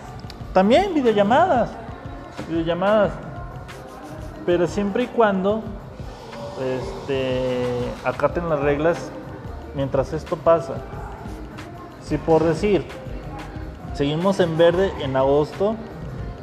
También 0.54 0.94
videollamadas. 0.94 1.70
Videollamadas. 2.48 3.12
Pero 4.46 4.66
siempre 4.66 5.02
y 5.04 5.06
cuando 5.06 5.62
este, 6.60 7.64
acaten 8.04 8.48
las 8.48 8.60
reglas 8.60 9.10
mientras 9.74 10.12
esto 10.12 10.36
pasa. 10.36 10.74
Si 12.02 12.18
por 12.18 12.44
decir, 12.44 12.84
seguimos 13.94 14.40
en 14.40 14.56
verde 14.56 14.92
en 15.00 15.16
agosto, 15.16 15.76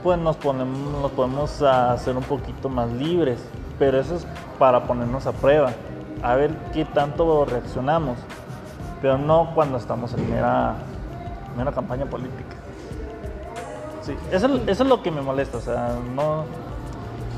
pues 0.04 0.20
nos, 0.20 0.38
ponemos, 0.38 1.02
nos 1.02 1.12
podemos 1.12 1.62
hacer 1.62 2.16
un 2.16 2.24
poquito 2.24 2.70
más 2.70 2.92
libres. 2.92 3.40
Pero 3.80 4.00
eso 4.00 4.16
es 4.16 4.26
para 4.58 4.84
ponernos 4.86 5.28
a 5.28 5.32
prueba. 5.32 5.72
A 6.24 6.36
ver 6.36 6.52
qué 6.74 6.86
tanto 6.86 7.46
reaccionamos. 7.46 8.18
Pero 9.02 9.18
no 9.18 9.52
cuando 9.54 9.78
estamos 9.78 10.14
en 10.14 10.30
mera, 10.32 10.76
mera 11.56 11.72
campaña 11.72 12.06
política. 12.06 12.56
Sí, 14.02 14.16
eso, 14.32 14.48
eso 14.68 14.84
es 14.84 14.90
lo 14.90 15.04
que 15.04 15.12
me 15.12 15.22
molesta, 15.22 15.58
o 15.58 15.62
sea, 15.62 15.94
no 16.16 16.46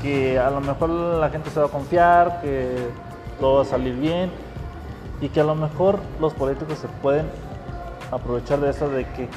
que 0.02 0.38
a 0.38 0.50
lo 0.50 0.60
mejor 0.60 0.90
la 0.90 1.30
gente 1.30 1.50
se 1.50 1.60
va 1.60 1.66
a 1.66 1.68
confiar, 1.70 2.40
que 2.40 2.88
todo 3.38 3.56
va 3.56 3.62
a 3.62 3.64
salir 3.64 3.94
bien 3.94 4.30
y 5.20 5.28
que 5.28 5.40
a 5.40 5.44
lo 5.44 5.54
mejor 5.54 5.98
los 6.20 6.32
políticos 6.34 6.78
se 6.78 6.88
pueden 7.02 7.26
aprovechar 8.10 8.60
de 8.60 8.70
eso 8.70 8.88
de 8.88 9.04
que, 9.04 9.28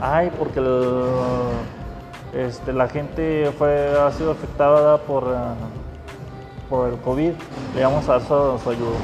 ay, 0.00 0.30
porque 0.38 0.60
este, 2.34 2.72
la 2.72 2.88
gente 2.88 3.50
fue 3.56 3.98
ha 3.98 4.10
sido 4.12 4.32
afectada 4.32 4.98
por, 4.98 5.24
ah, 5.34 5.54
por 6.68 6.88
el 6.88 6.98
COVID, 6.98 7.32
le 7.74 7.82
vamos 7.82 8.08
a 8.08 8.18
dar 8.18 8.20
su, 8.22 8.60
su 8.62 8.70
ayuda. 8.70 8.98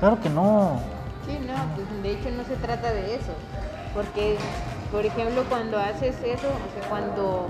Claro 0.00 0.20
que 0.20 0.30
no. 0.30 0.80
Sí, 1.26 1.38
no, 1.46 1.54
pues 1.74 2.02
de 2.02 2.12
hecho 2.12 2.30
no 2.30 2.44
se 2.44 2.56
trata 2.56 2.90
de 2.92 3.14
eso. 3.14 3.32
Porque, 3.94 4.36
por 4.90 5.04
ejemplo, 5.04 5.44
cuando 5.48 5.78
haces 5.78 6.16
eso, 6.24 6.48
o 6.48 6.80
sea, 6.80 6.88
cuando 6.88 7.48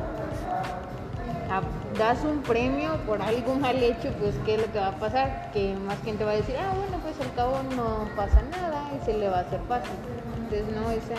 das 1.98 2.22
un 2.22 2.42
premio 2.42 2.96
por 3.06 3.20
algo 3.20 3.54
mal 3.56 3.76
hecho, 3.82 4.12
pues 4.20 4.34
¿qué 4.44 4.54
es 4.54 4.60
lo 4.60 4.72
que 4.72 4.78
va 4.78 4.88
a 4.88 4.98
pasar? 4.98 5.50
Que 5.52 5.74
más 5.74 6.00
gente 6.04 6.24
va 6.24 6.32
a 6.32 6.36
decir, 6.36 6.54
ah, 6.58 6.72
bueno, 6.76 6.98
pues 7.02 7.20
al 7.20 7.34
cabo 7.34 7.60
no 7.76 8.08
pasa 8.14 8.42
nada 8.50 8.88
y 8.96 9.04
se 9.04 9.18
le 9.18 9.28
va 9.28 9.38
a 9.38 9.40
hacer 9.40 9.60
fácil. 9.68 9.90
Entonces, 10.36 10.64
no, 10.74 10.90
esa, 10.90 11.14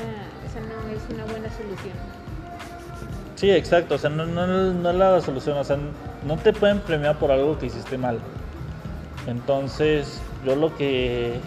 esa 0.45 0.59
no 0.61 0.95
es 0.95 1.01
una 1.13 1.25
buena 1.25 1.49
solución. 1.49 1.93
Sí, 3.35 3.51
exacto, 3.51 3.95
o 3.95 3.97
sea, 3.97 4.09
no, 4.09 4.25
no, 4.25 4.47
no 4.47 4.89
es 4.89 4.95
la 4.95 5.19
solución, 5.19 5.57
o 5.57 5.63
sea, 5.63 5.77
no 6.25 6.37
te 6.37 6.53
pueden 6.53 6.79
premiar 6.79 7.17
por 7.17 7.31
algo 7.31 7.57
que 7.57 7.65
hiciste 7.65 7.97
mal. 7.97 8.19
Entonces, 9.27 10.21
yo 10.45 10.55
lo 10.55 10.75
que, 10.75 11.39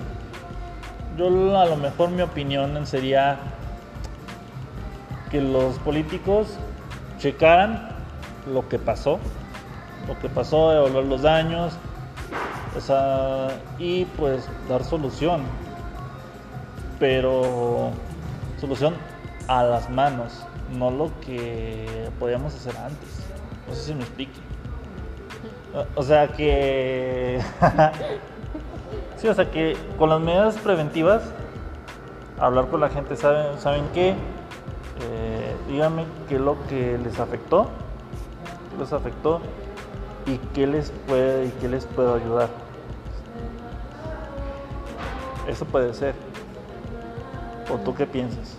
yo 1.16 1.59
a 1.59 1.66
lo 1.66 1.77
mejor 1.77 2.11
mi 2.11 2.23
opinión 2.23 2.87
sería 2.87 3.38
que 5.31 5.40
los 5.40 5.79
políticos 5.79 6.49
checaran 7.18 7.93
lo 8.46 8.68
que 8.68 8.78
pasó, 8.78 9.18
lo 10.09 10.18
que 10.18 10.28
pasó, 10.28 10.72
evaluar 10.72 11.04
los 11.04 11.22
daños, 11.22 11.74
o 12.76 12.80
sea, 12.80 13.48
y 13.79 14.04
pues 14.04 14.48
dar 14.69 14.85
solución, 14.85 15.42
pero 16.98 17.90
solución 18.60 18.94
a 19.48 19.62
las 19.64 19.90
manos, 19.90 20.44
no 20.79 20.90
lo 20.90 21.10
que 21.21 22.08
podíamos 22.19 22.54
hacer 22.54 22.77
antes. 22.79 23.08
No 23.69 23.75
sé 23.75 23.83
si 23.83 23.94
me 23.94 24.00
explique. 24.00 24.40
O- 25.75 26.00
O 26.00 26.02
sea 26.02 26.29
que. 26.29 27.40
sí, 29.16 29.29
o 29.29 29.35
sea 29.35 29.50
que 29.50 29.77
con 29.98 30.08
las 30.10 30.21
medidas 30.21 30.56
preventivas, 30.58 31.23
hablar 32.40 32.69
con 32.69 32.81
la 32.81 32.88
gente, 32.88 33.16
¿saben, 33.16 33.58
¿saben 33.58 33.85
qué? 33.92 34.10
Eh, 34.10 35.56
díganme 35.69 36.04
qué 36.29 36.37
es 36.37 36.40
lo 36.40 36.56
que 36.69 36.98
les 36.98 37.19
afectó, 37.19 37.69
qué 38.75 38.81
les 38.81 38.92
afectó 38.92 39.40
y 40.27 40.38
qué 40.54 40.66
les 40.66 40.90
puede 41.06 41.46
y 41.46 41.50
qué 41.60 41.68
les 41.68 41.87
puedo 41.87 42.14
ayudar. 42.14 42.48
Eso 45.48 45.64
puede 45.64 45.92
ser. 45.94 46.14
¿O 47.72 47.77
tú 47.79 47.94
qué 47.94 48.06
piensas? 48.06 48.56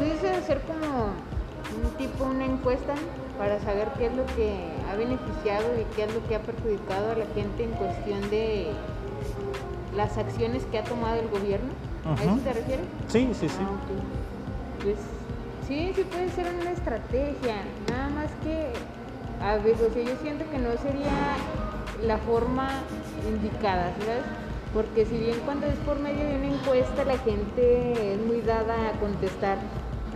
Entonces, 0.00 0.38
hacer 0.38 0.62
como 0.62 1.06
un 1.84 1.90
tipo, 1.96 2.24
una 2.24 2.44
encuesta 2.44 2.94
para 3.36 3.60
saber 3.60 3.88
qué 3.98 4.06
es 4.06 4.16
lo 4.16 4.24
que 4.36 4.70
ha 4.90 4.96
beneficiado 4.96 5.64
y 5.78 5.84
qué 5.94 6.04
es 6.04 6.14
lo 6.14 6.26
que 6.26 6.36
ha 6.36 6.42
perjudicado 6.42 7.12
a 7.12 7.14
la 7.16 7.26
gente 7.34 7.64
en 7.64 7.70
cuestión 7.72 8.30
de, 8.30 8.72
las 9.96 10.16
acciones 10.16 10.64
que 10.70 10.78
ha 10.78 10.84
tomado 10.84 11.20
el 11.20 11.28
gobierno. 11.28 11.70
¿A 12.06 12.14
eso 12.22 12.38
te 12.44 12.52
refieres? 12.52 12.86
Sí, 13.08 13.28
sí, 13.34 13.48
sí. 13.48 13.58
Ah. 13.60 14.82
Pues 14.82 14.96
sí, 15.68 15.92
sí 15.94 16.02
puede 16.04 16.30
ser 16.30 16.46
una 16.60 16.72
estrategia, 16.72 17.56
nada 17.90 18.08
más 18.08 18.30
que 18.42 18.72
a 19.44 19.56
veces, 19.58 19.90
o 19.90 19.92
sea, 19.92 20.02
yo 20.02 20.16
siento 20.22 20.44
que 20.50 20.58
no 20.58 20.72
sería 20.78 21.36
la 22.04 22.18
forma 22.18 22.68
indicada, 23.28 23.92
¿sabes? 24.00 24.24
Porque 24.72 25.06
si 25.06 25.18
bien 25.18 25.38
cuando 25.44 25.66
es 25.66 25.76
por 25.78 25.98
medio 25.98 26.26
de 26.26 26.36
una 26.36 26.48
encuesta 26.48 27.04
la 27.04 27.18
gente 27.18 28.14
es 28.14 28.20
muy 28.20 28.40
dada 28.40 28.88
a 28.88 28.92
contestar, 28.98 29.58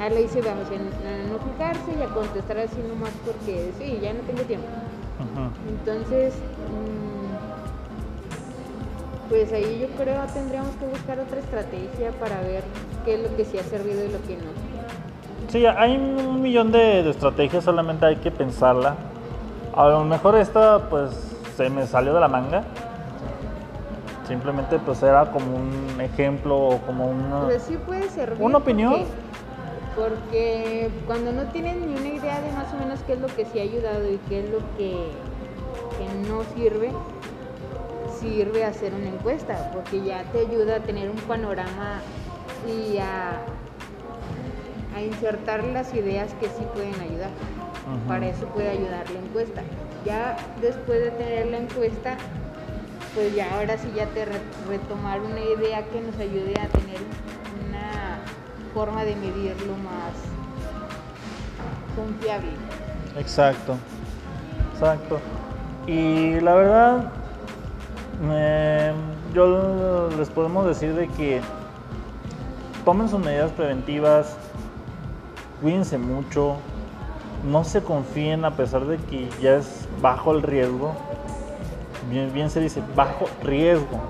a 0.00 0.08
la 0.08 0.20
hice 0.20 0.40
vamos, 0.40 0.66
a 0.68 1.28
no 1.28 1.38
fijarse 1.38 1.92
y 1.98 2.02
a 2.02 2.06
contestar 2.12 2.58
así 2.58 2.78
nomás 2.88 3.12
porque 3.24 3.72
sí, 3.78 3.98
ya 4.02 4.12
no 4.12 4.20
tengo 4.20 4.42
tiempo. 4.42 4.66
Entonces, 5.68 6.34
mm, 6.34 7.12
pues 9.28 9.52
ahí 9.52 9.78
yo 9.80 9.88
creo 9.96 10.24
tendríamos 10.34 10.74
que 10.76 10.86
buscar 10.86 11.20
otra 11.20 11.38
estrategia 11.38 12.10
para 12.12 12.40
ver 12.40 12.64
qué 13.04 13.14
es 13.14 13.20
lo 13.30 13.36
que 13.36 13.44
sí 13.44 13.58
ha 13.58 13.64
servido 13.64 14.04
y 14.04 14.08
lo 14.08 14.20
que 14.22 14.36
no. 14.36 14.71
Sí, 15.52 15.66
hay 15.66 15.96
un 15.96 16.40
millón 16.40 16.72
de, 16.72 17.02
de 17.02 17.10
estrategias, 17.10 17.62
solamente 17.62 18.06
hay 18.06 18.16
que 18.16 18.30
pensarla. 18.30 18.96
A 19.76 19.86
lo 19.86 20.02
mejor 20.02 20.34
esta, 20.34 20.88
pues, 20.88 21.10
se 21.58 21.68
me 21.68 21.86
salió 21.86 22.14
de 22.14 22.20
la 22.20 22.28
manga. 22.28 22.62
Simplemente, 24.26 24.78
pues, 24.78 25.02
era 25.02 25.30
como 25.30 25.54
un 25.54 26.00
ejemplo 26.00 26.56
o 26.56 26.78
como 26.78 27.06
una... 27.06 27.48
Pero 27.48 27.60
sí 27.60 27.76
puede 27.76 28.08
servir. 28.08 28.42
¿Una 28.42 28.56
opinión? 28.56 28.92
Porque, 28.92 29.10
porque 29.94 30.90
cuando 31.06 31.32
no 31.32 31.42
tienen 31.50 31.86
ni 31.86 32.00
una 32.00 32.08
idea 32.08 32.40
de 32.40 32.50
más 32.52 32.72
o 32.72 32.78
menos 32.78 33.00
qué 33.06 33.12
es 33.12 33.20
lo 33.20 33.26
que 33.26 33.44
sí 33.44 33.58
ha 33.58 33.62
ayudado 33.62 34.10
y 34.10 34.16
qué 34.30 34.40
es 34.44 34.48
lo 34.48 34.60
que, 34.78 34.96
que 35.98 36.30
no 36.30 36.44
sirve, 36.56 36.92
sirve 38.18 38.64
hacer 38.64 38.94
una 38.94 39.08
encuesta, 39.08 39.70
porque 39.74 40.00
ya 40.02 40.22
te 40.32 40.38
ayuda 40.38 40.76
a 40.76 40.80
tener 40.80 41.10
un 41.10 41.16
panorama 41.16 42.00
y 42.66 42.96
a, 42.96 43.42
a 44.94 45.00
insertar 45.02 45.64
las 45.64 45.92
ideas 45.94 46.32
que 46.40 46.46
sí 46.48 46.64
pueden 46.74 46.94
ayudar. 47.00 47.30
Para 48.08 48.26
eso 48.28 48.46
puede 48.46 48.70
ayudar 48.70 49.08
la 49.10 49.18
encuesta. 49.20 49.62
Ya 50.04 50.36
después 50.60 51.00
de 51.00 51.10
tener 51.12 51.46
la 51.46 51.58
encuesta, 51.58 52.16
pues 53.14 53.34
ya 53.34 53.54
ahora 53.54 53.76
sí 53.78 53.92
ya 53.94 54.06
te 54.06 54.24
re- 54.24 54.40
retomar 54.68 55.20
una 55.20 55.40
idea 55.40 55.84
que 55.86 56.00
nos 56.00 56.16
ayude 56.18 56.54
a 56.60 56.68
tener 56.68 56.98
una 57.68 58.18
forma 58.74 59.04
de 59.04 59.14
medirlo 59.16 59.74
más 59.76 60.14
confiable. 61.96 62.48
Exacto, 63.18 63.76
exacto. 64.72 65.20
Y 65.86 66.40
la 66.40 66.54
verdad, 66.54 67.12
eh, 68.30 68.92
yo 69.34 70.08
les 70.16 70.28
podemos 70.30 70.66
decir 70.66 70.94
de 70.94 71.08
que 71.08 71.40
tomen 72.84 73.08
sus 73.08 73.20
medidas 73.20 73.50
preventivas, 73.52 74.36
cuídense 75.62 75.96
mucho, 75.96 76.56
no 77.48 77.64
se 77.64 77.82
confíen 77.82 78.44
a 78.44 78.50
pesar 78.50 78.84
de 78.84 78.98
que 78.98 79.28
ya 79.40 79.56
es 79.56 79.88
bajo 80.02 80.32
el 80.32 80.42
riesgo. 80.42 80.92
Bien, 82.10 82.32
bien 82.34 82.50
se 82.50 82.60
dice 82.60 82.82
bajo 82.94 83.26
riesgo. 83.42 84.00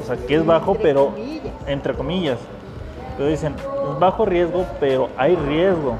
O 0.00 0.06
sea, 0.06 0.16
que 0.16 0.36
es 0.36 0.46
bajo, 0.46 0.72
Entre 0.72 0.82
pero 0.84 1.06
comillas. 1.10 1.52
entre 1.66 1.94
comillas. 1.94 2.38
Pero 3.16 3.28
dicen, 3.28 3.54
es 3.92 3.98
bajo 3.98 4.24
riesgo, 4.24 4.64
pero 4.78 5.10
hay 5.18 5.36
riesgo. 5.36 5.96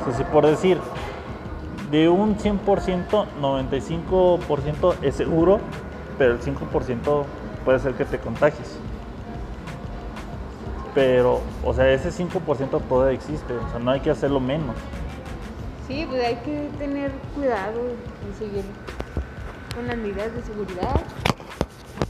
O 0.00 0.04
sea, 0.04 0.14
si 0.16 0.24
por 0.24 0.46
decir, 0.46 0.78
de 1.90 2.08
un 2.08 2.36
100%, 2.36 3.24
95% 3.40 4.94
es 5.02 5.14
seguro, 5.16 5.58
pero 6.18 6.34
el 6.34 6.40
5% 6.40 7.24
puede 7.64 7.78
ser 7.78 7.94
que 7.94 8.04
te 8.04 8.18
contagies. 8.18 8.78
Pero, 10.94 11.40
o 11.64 11.74
sea, 11.74 11.90
ese 11.92 12.10
5% 12.10 12.80
todavía 12.88 13.14
existe, 13.14 13.52
o 13.52 13.70
sea, 13.70 13.80
no 13.80 13.90
hay 13.90 14.00
que 14.00 14.10
hacerlo 14.10 14.38
menos. 14.38 14.76
Sí, 15.88 16.06
pues 16.08 16.24
hay 16.24 16.36
que 16.36 16.70
tener 16.78 17.10
cuidado 17.34 17.80
y 18.30 18.38
seguir 18.38 18.64
con 19.74 19.88
las 19.88 19.96
medidas 19.96 20.32
de 20.34 20.42
seguridad. 20.42 21.00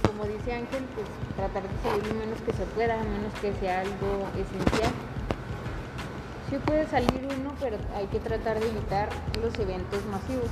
Como 0.07 0.25
dice 0.25 0.53
Ángel, 0.53 0.85
pues 0.95 1.07
tratar 1.35 1.63
de 1.63 1.83
salir 1.83 2.07
lo 2.07 2.15
menos 2.15 2.41
que 2.43 2.53
se 2.53 2.65
pueda, 2.67 3.01
a 3.01 3.05
menos 3.05 3.33
que 3.41 3.55
sea 3.55 3.81
algo 3.81 4.29
esencial. 4.37 4.93
Sí 6.51 6.59
puede 6.59 6.87
salir 6.87 7.27
uno, 7.41 7.55
pero 7.59 7.79
hay 7.97 8.07
que 8.07 8.21
tratar 8.21 8.61
de 8.61 8.69
evitar 8.69 9.09
los 9.43 9.59
eventos 9.59 10.05
masivos, 10.07 10.51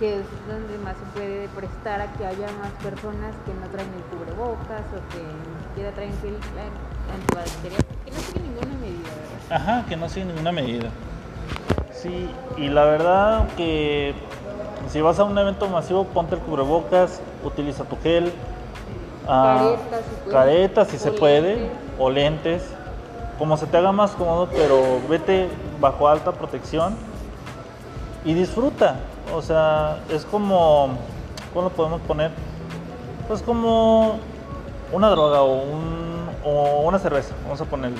que 0.00 0.20
es 0.20 0.26
donde 0.48 0.78
más 0.78 0.96
se 0.96 1.04
puede 1.12 1.48
prestar 1.48 2.00
a 2.00 2.12
que 2.14 2.26
haya 2.26 2.48
más 2.58 2.72
personas 2.82 3.34
que 3.44 3.52
no 3.52 3.68
traen 3.68 3.92
el 3.92 4.02
cubrebocas 4.10 4.82
o 4.90 4.98
que 5.12 5.22
ni 5.22 5.68
siquiera 5.68 5.92
traen 5.92 6.12
gel 6.22 6.38
antibacterial, 7.12 7.82
que 8.04 8.10
no 8.10 8.18
sigue 8.20 8.40
ninguna 8.40 8.80
medida, 8.80 9.08
¿verdad? 9.48 9.56
Ajá, 9.74 9.84
que 9.88 9.96
no 9.96 10.08
sigue 10.08 10.26
ninguna 10.26 10.52
medida. 10.52 10.88
Sí, 11.92 12.28
y 12.58 12.68
la 12.68 12.84
verdad 12.84 13.48
que 13.56 14.14
si 14.90 15.00
vas 15.00 15.18
a 15.18 15.24
un 15.24 15.36
evento 15.38 15.68
masivo, 15.68 16.04
ponte 16.04 16.34
el 16.34 16.40
cubrebocas, 16.42 17.20
utiliza 17.44 17.84
tu 17.84 17.96
gel, 18.02 18.32
ah, 19.26 19.72
Caretas, 20.30 20.88
si 20.88 20.98
se 20.98 21.10
puede, 21.10 21.54
lentes. 21.56 21.70
o 21.98 22.10
lentes, 22.10 22.62
como 23.38 23.56
se 23.56 23.66
te 23.66 23.76
haga 23.76 23.92
más 23.92 24.12
cómodo, 24.12 24.48
pero 24.54 25.00
vete 25.08 25.48
bajo 25.80 26.08
alta 26.08 26.32
protección 26.32 26.94
y 28.24 28.34
disfruta. 28.34 28.96
O 29.34 29.40
sea, 29.42 29.98
es 30.10 30.24
como, 30.26 30.90
¿cómo 31.52 31.68
lo 31.68 31.74
podemos 31.74 32.00
poner? 32.02 32.30
Pues 33.26 33.40
como 33.42 34.18
una 34.92 35.08
droga 35.08 35.40
o, 35.42 35.54
un- 35.62 36.13
o 36.44 36.82
una 36.82 36.98
cerveza, 36.98 37.34
vamos 37.44 37.60
a 37.60 37.64
ponerle 37.64 37.98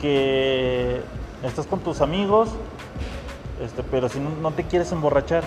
que 0.00 1.00
estás 1.42 1.66
con 1.66 1.80
tus 1.80 2.00
amigos, 2.00 2.50
este, 3.62 3.82
pero 3.82 4.08
si 4.08 4.18
no, 4.20 4.50
te 4.50 4.64
quieres 4.64 4.92
emborrachar, 4.92 5.44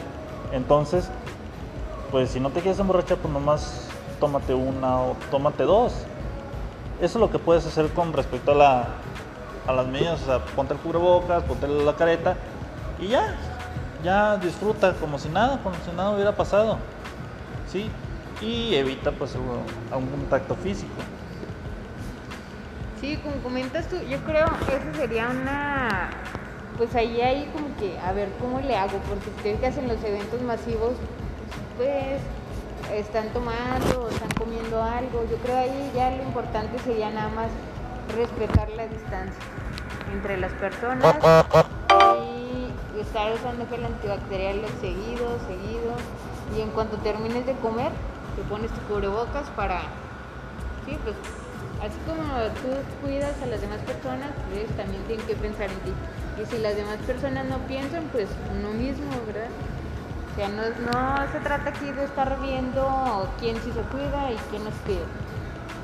entonces, 0.52 1.10
pues 2.12 2.32
si 2.32 2.40
no 2.40 2.50
te 2.50 2.62
quieres 2.62 2.80
emborrachar, 2.80 3.18
pues 3.18 3.34
nomás 3.34 3.88
tómate 4.20 4.54
una 4.54 5.02
o 5.02 5.16
tómate 5.30 5.64
dos. 5.64 5.94
Eso 7.02 7.18
es 7.18 7.22
lo 7.22 7.30
que 7.30 7.40
puedes 7.40 7.66
hacer 7.66 7.90
con 7.90 8.14
respecto 8.14 8.52
a, 8.52 8.56
la, 8.56 8.88
a 9.68 9.74
las 9.74 9.86
medidas, 9.88 10.22
o 10.24 10.26
sea, 10.26 10.40
ponte 10.56 10.74
el 10.74 10.80
cubrebocas, 10.80 11.44
ponte 11.44 11.68
la 11.68 11.94
careta 11.96 12.38
y 13.00 13.08
ya, 13.08 13.36
ya 14.04 14.38
disfruta 14.38 14.94
como 14.94 15.20
si 15.20 15.28
nada, 15.28 15.60
como 15.62 15.76
si 15.76 15.92
nada 15.96 16.12
hubiera 16.12 16.32
pasado, 16.32 16.78
¿sí? 17.70 17.90
Y 18.42 18.76
evita 18.76 19.12
pues 19.12 19.36
algún 19.92 20.10
contacto 20.10 20.56
físico. 20.56 20.94
Sí, 23.06 23.18
como 23.18 23.36
comentas 23.44 23.86
tú, 23.86 23.98
yo 24.10 24.18
creo 24.22 24.48
que 24.66 24.78
eso 24.78 24.98
sería 24.98 25.30
una. 25.30 26.10
Pues 26.76 26.96
ahí 26.96 27.22
hay 27.22 27.46
como 27.54 27.68
que, 27.78 28.00
a 28.00 28.12
ver, 28.14 28.30
¿cómo 28.42 28.60
le 28.62 28.76
hago? 28.76 28.98
Porque 29.08 29.26
si 29.26 29.44
te 29.44 29.56
fijas 29.56 29.78
en 29.78 29.88
los 29.88 30.04
eventos 30.04 30.42
masivos, 30.42 30.94
pues 31.78 32.20
están 32.92 33.30
tomando 33.30 34.10
están 34.10 34.32
comiendo 34.32 34.82
algo. 34.82 35.24
Yo 35.30 35.38
creo 35.38 35.56
ahí 35.56 35.92
ya 35.94 36.10
lo 36.18 36.24
importante 36.24 36.80
sería 36.80 37.12
nada 37.12 37.30
más 37.30 37.50
respetar 38.18 38.70
la 38.72 38.88
distancia 38.88 39.44
entre 40.12 40.38
las 40.38 40.54
personas 40.54 41.16
y 42.18 43.00
estar 43.00 43.34
usando 43.34 43.68
gel 43.68 43.86
antibacterial 43.86 44.62
seguido, 44.82 45.38
seguido. 45.46 45.94
Y 46.58 46.62
en 46.62 46.72
cuanto 46.72 46.98
termines 46.98 47.46
de 47.46 47.54
comer, 47.58 47.92
te 48.36 48.42
pones 48.50 48.72
tu 48.72 48.82
cubrebocas 48.92 49.48
para 49.52 49.82
Sí, 50.86 50.98
pues 51.04 51.16
así 51.86 51.98
como 52.06 52.26
tú 52.62 52.74
cuidas 53.02 53.34
a 53.42 53.46
las 53.46 53.62
demás 53.62 53.80
personas, 53.86 54.30
ellos 54.54 54.70
también 54.76 55.02
tienen 55.04 55.26
que 55.26 55.36
pensar 55.36 55.70
en 55.70 55.80
ti. 55.86 55.94
Y 56.42 56.46
si 56.46 56.58
las 56.58 56.76
demás 56.76 56.98
personas 57.06 57.46
no 57.46 57.60
piensan, 57.68 58.04
pues 58.12 58.28
uno 58.52 58.70
mismo, 58.74 59.10
¿verdad? 59.28 59.50
O 60.32 60.36
sea, 60.36 60.50
no, 60.50 60.64
no 60.64 61.32
se 61.32 61.40
trata 61.40 61.70
aquí 61.70 61.92
de 61.92 62.04
estar 62.04 62.42
viendo 62.42 63.30
quién 63.40 63.56
sí 63.62 63.72
se 63.72 63.82
cuida 63.94 64.32
y 64.32 64.38
quién 64.50 64.64
nos 64.66 64.74
cuida. 64.86 65.06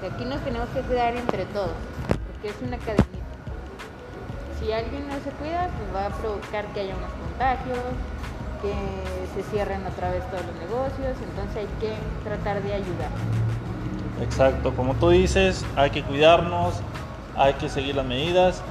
Aquí 0.02 0.26
nos 0.26 0.42
tenemos 0.42 0.68
que 0.70 0.82
cuidar 0.82 1.16
entre 1.16 1.46
todos, 1.54 1.78
porque 2.08 2.50
es 2.50 2.56
una 2.66 2.78
cadenita. 2.78 3.22
Si 4.60 4.72
alguien 4.74 5.08
no 5.08 5.16
se 5.24 5.30
cuida, 5.38 5.70
pues 5.70 5.96
va 5.96 6.08
a 6.08 6.10
provocar 6.10 6.66
que 6.74 6.82
haya 6.82 6.96
más 6.98 7.12
contagios, 7.14 7.80
que 8.62 8.74
se 9.34 9.44
cierren 9.52 9.86
otra 9.86 10.12
vez 10.12 10.24
todos 10.30 10.46
los 10.46 10.56
negocios, 10.56 11.18
entonces 11.22 11.58
hay 11.58 11.70
que 11.80 11.94
tratar 12.24 12.62
de 12.62 12.74
ayudar. 12.74 13.10
Exacto, 14.22 14.74
como 14.76 14.94
tú 14.96 15.10
dices, 15.10 15.66
hay 15.76 15.90
que 15.90 16.04
cuidarnos, 16.04 16.76
hay 17.36 17.54
que 17.56 17.70
seguir 17.70 17.96
las 17.96 18.06
medidas 18.06 18.62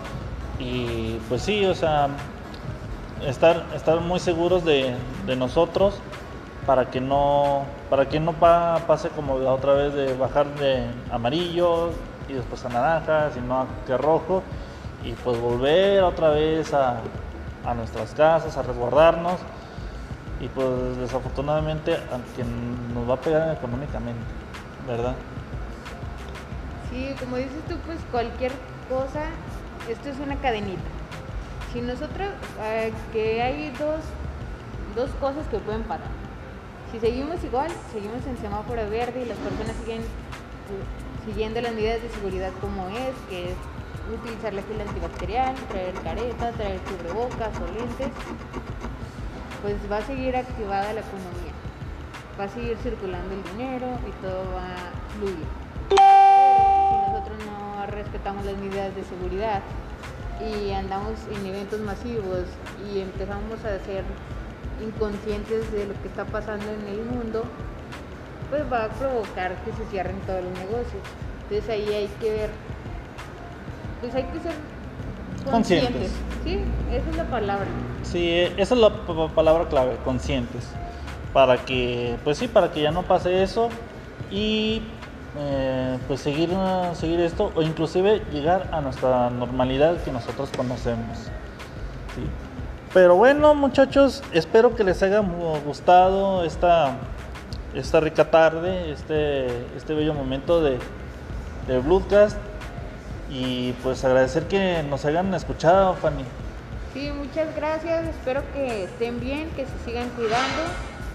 y 0.59 1.18
pues 1.28 1.42
sí, 1.42 1.64
o 1.66 1.74
sea, 1.74 2.09
estar, 3.26 3.66
estar 3.74 4.01
muy 4.01 4.20
seguros 4.20 4.64
de, 4.64 4.96
nosotros 5.36 6.01
para 6.66 6.90
que 6.90 7.01
no, 7.01 7.66
para 7.88 8.09
que 8.09 8.20
no 8.20 8.32
pa- 8.34 8.80
pase 8.86 9.09
como 9.11 9.38
la 9.38 9.53
otra 9.53 9.72
vez 9.74 9.94
de 9.94 10.14
bajar 10.14 10.46
de 10.59 10.86
amarillo 11.11 11.90
y 12.28 12.34
después 12.34 12.64
a 12.64 12.68
naranja, 12.68 13.30
sino 13.32 13.61
a 13.61 13.66
que 13.86 13.96
rojo 13.96 14.42
y 15.05 15.12
pues 15.12 15.38
volver 15.40 16.03
otra 16.05 16.30
vez 16.30 16.72
a, 16.74 17.01
a 17.64 17.74
nuestras 17.74 18.12
casas, 18.14 18.57
a 18.57 18.62
resguardarnos 18.62 19.40
y 20.40 20.48
pues 20.48 20.96
desafortunadamente 20.98 21.96
aunque 22.12 22.44
nos 22.44 23.09
va 23.09 23.14
a 23.14 23.20
pegar 23.20 23.57
económicamente, 23.57 24.26
¿verdad? 24.86 25.14
Sí, 26.91 27.14
como 27.20 27.36
dices 27.36 27.62
tú, 27.68 27.76
pues 27.86 27.99
cualquier 28.11 28.51
cosa, 28.88 29.22
esto 29.88 30.09
es 30.09 30.18
una 30.18 30.34
cadenita. 30.36 30.82
Si 31.72 31.80
nosotros, 31.80 32.28
eh, 32.62 32.93
que 33.12 33.41
hay 33.41 33.70
dos, 33.78 34.01
dos 34.97 35.11
cosas 35.20 35.47
que 35.49 35.59
pueden 35.59 35.84
parar. 35.84 36.11
Si 36.91 36.99
seguimos 36.99 37.43
igual, 37.45 37.70
seguimos 37.93 38.26
en 38.26 38.36
semáforo 38.38 38.91
verde 38.91 39.22
y 39.22 39.26
las 39.26 39.38
personas 39.38 39.76
siguen 39.84 40.01
uh, 40.03 41.24
siguiendo 41.24 41.61
las 41.61 41.72
medidas 41.72 42.03
de 42.03 42.09
seguridad 42.09 42.51
como 42.61 42.88
es, 42.88 43.14
que 43.28 43.53
es 43.53 43.57
utilizar 44.12 44.53
la 44.53 44.62
gel 44.62 44.80
antibacterial, 44.80 45.55
traer 45.68 45.95
careta, 46.03 46.51
traer 46.51 46.80
cubrebocas 46.80 47.55
o 47.61 47.66
lentes, 47.78 48.09
pues 49.62 49.76
va 49.91 49.99
a 49.99 50.03
seguir 50.03 50.36
activada 50.36 50.93
la 50.93 51.01
economía, 51.01 51.55
va 52.38 52.45
a 52.45 52.49
seguir 52.49 52.76
circulando 52.78 53.32
el 53.32 53.45
dinero 53.57 53.86
y 54.09 54.11
todo 54.20 54.43
va 54.53 54.66
a 54.74 55.16
fluir. 55.16 55.70
Respetamos 58.11 58.44
las 58.44 58.56
medidas 58.56 58.94
de 58.96 59.04
seguridad 59.04 59.62
y 60.40 60.72
andamos 60.72 61.12
en 61.30 61.46
eventos 61.46 61.78
masivos 61.80 62.44
y 62.92 63.00
empezamos 63.00 63.61
a 63.64 63.78
ser 63.84 64.02
inconscientes 64.82 65.70
de 65.70 65.86
lo 65.86 65.94
que 66.02 66.08
está 66.08 66.24
pasando 66.24 66.64
en 66.72 66.86
el 66.88 67.04
mundo, 67.04 67.44
pues 68.48 68.62
va 68.72 68.84
a 68.84 68.88
provocar 68.88 69.54
que 69.64 69.72
se 69.72 69.84
cierren 69.90 70.18
todos 70.26 70.42
los 70.42 70.52
negocios. 70.54 71.02
Entonces 71.42 71.68
ahí 71.68 71.94
hay 71.94 72.08
que 72.20 72.30
ver, 72.30 72.50
pues 74.00 74.14
hay 74.14 74.24
que 74.24 74.40
ser 74.40 74.52
conscientes. 75.48 75.90
Conscientes. 75.90 76.12
Sí, 76.42 76.58
esa 76.90 77.11
es 77.11 77.16
la 77.16 77.24
palabra. 77.24 77.66
Sí, 78.02 78.30
esa 78.56 78.74
es 78.74 78.80
la 78.80 78.90
palabra 79.34 79.68
clave, 79.68 79.96
conscientes. 80.04 80.66
Para 81.32 81.58
que, 81.58 82.16
pues 82.24 82.38
sí, 82.38 82.48
para 82.48 82.72
que 82.72 82.82
ya 82.82 82.90
no 82.90 83.02
pase 83.02 83.42
eso 83.42 83.68
y 84.32 84.82
eh, 85.39 85.99
pues 86.09 86.20
seguir, 86.20 86.51
seguir 86.95 87.20
esto 87.20 87.53
o 87.55 87.62
inclusive 87.62 88.22
llegar 88.33 88.68
a 88.72 88.81
nuestra 88.81 89.31
normalidad 89.31 90.03
que 90.03 90.11
nosotros 90.11 90.51
conocemos. 90.57 91.31
Pero 92.93 93.14
bueno, 93.14 93.55
muchachos, 93.55 94.22
espero 94.33 94.74
que 94.74 94.83
les 94.83 95.01
haya 95.03 95.22
gustado 95.64 96.45
esta, 96.45 96.97
esta 97.74 98.01
rica 98.01 98.31
tarde, 98.31 98.91
este, 98.91 99.47
este 99.76 99.95
bello 99.95 100.12
momento 100.14 100.61
de, 100.61 100.78
de 101.68 101.78
Bloodcast. 101.78 102.37
Y 103.31 103.74
pues 103.85 104.05
agradecer 104.05 104.49
que 104.49 104.83
nos 104.83 105.05
hayan 105.05 105.33
escuchado, 105.35 105.95
Fanny. 105.95 106.24
Sí, 106.93 107.12
muchas 107.16 107.55
gracias. 107.55 108.09
Espero 108.09 108.43
que 108.53 108.83
estén 108.85 109.20
bien, 109.20 109.49
que 109.51 109.66
se 109.66 109.78
sigan 109.85 110.09
cuidando, 110.11 110.62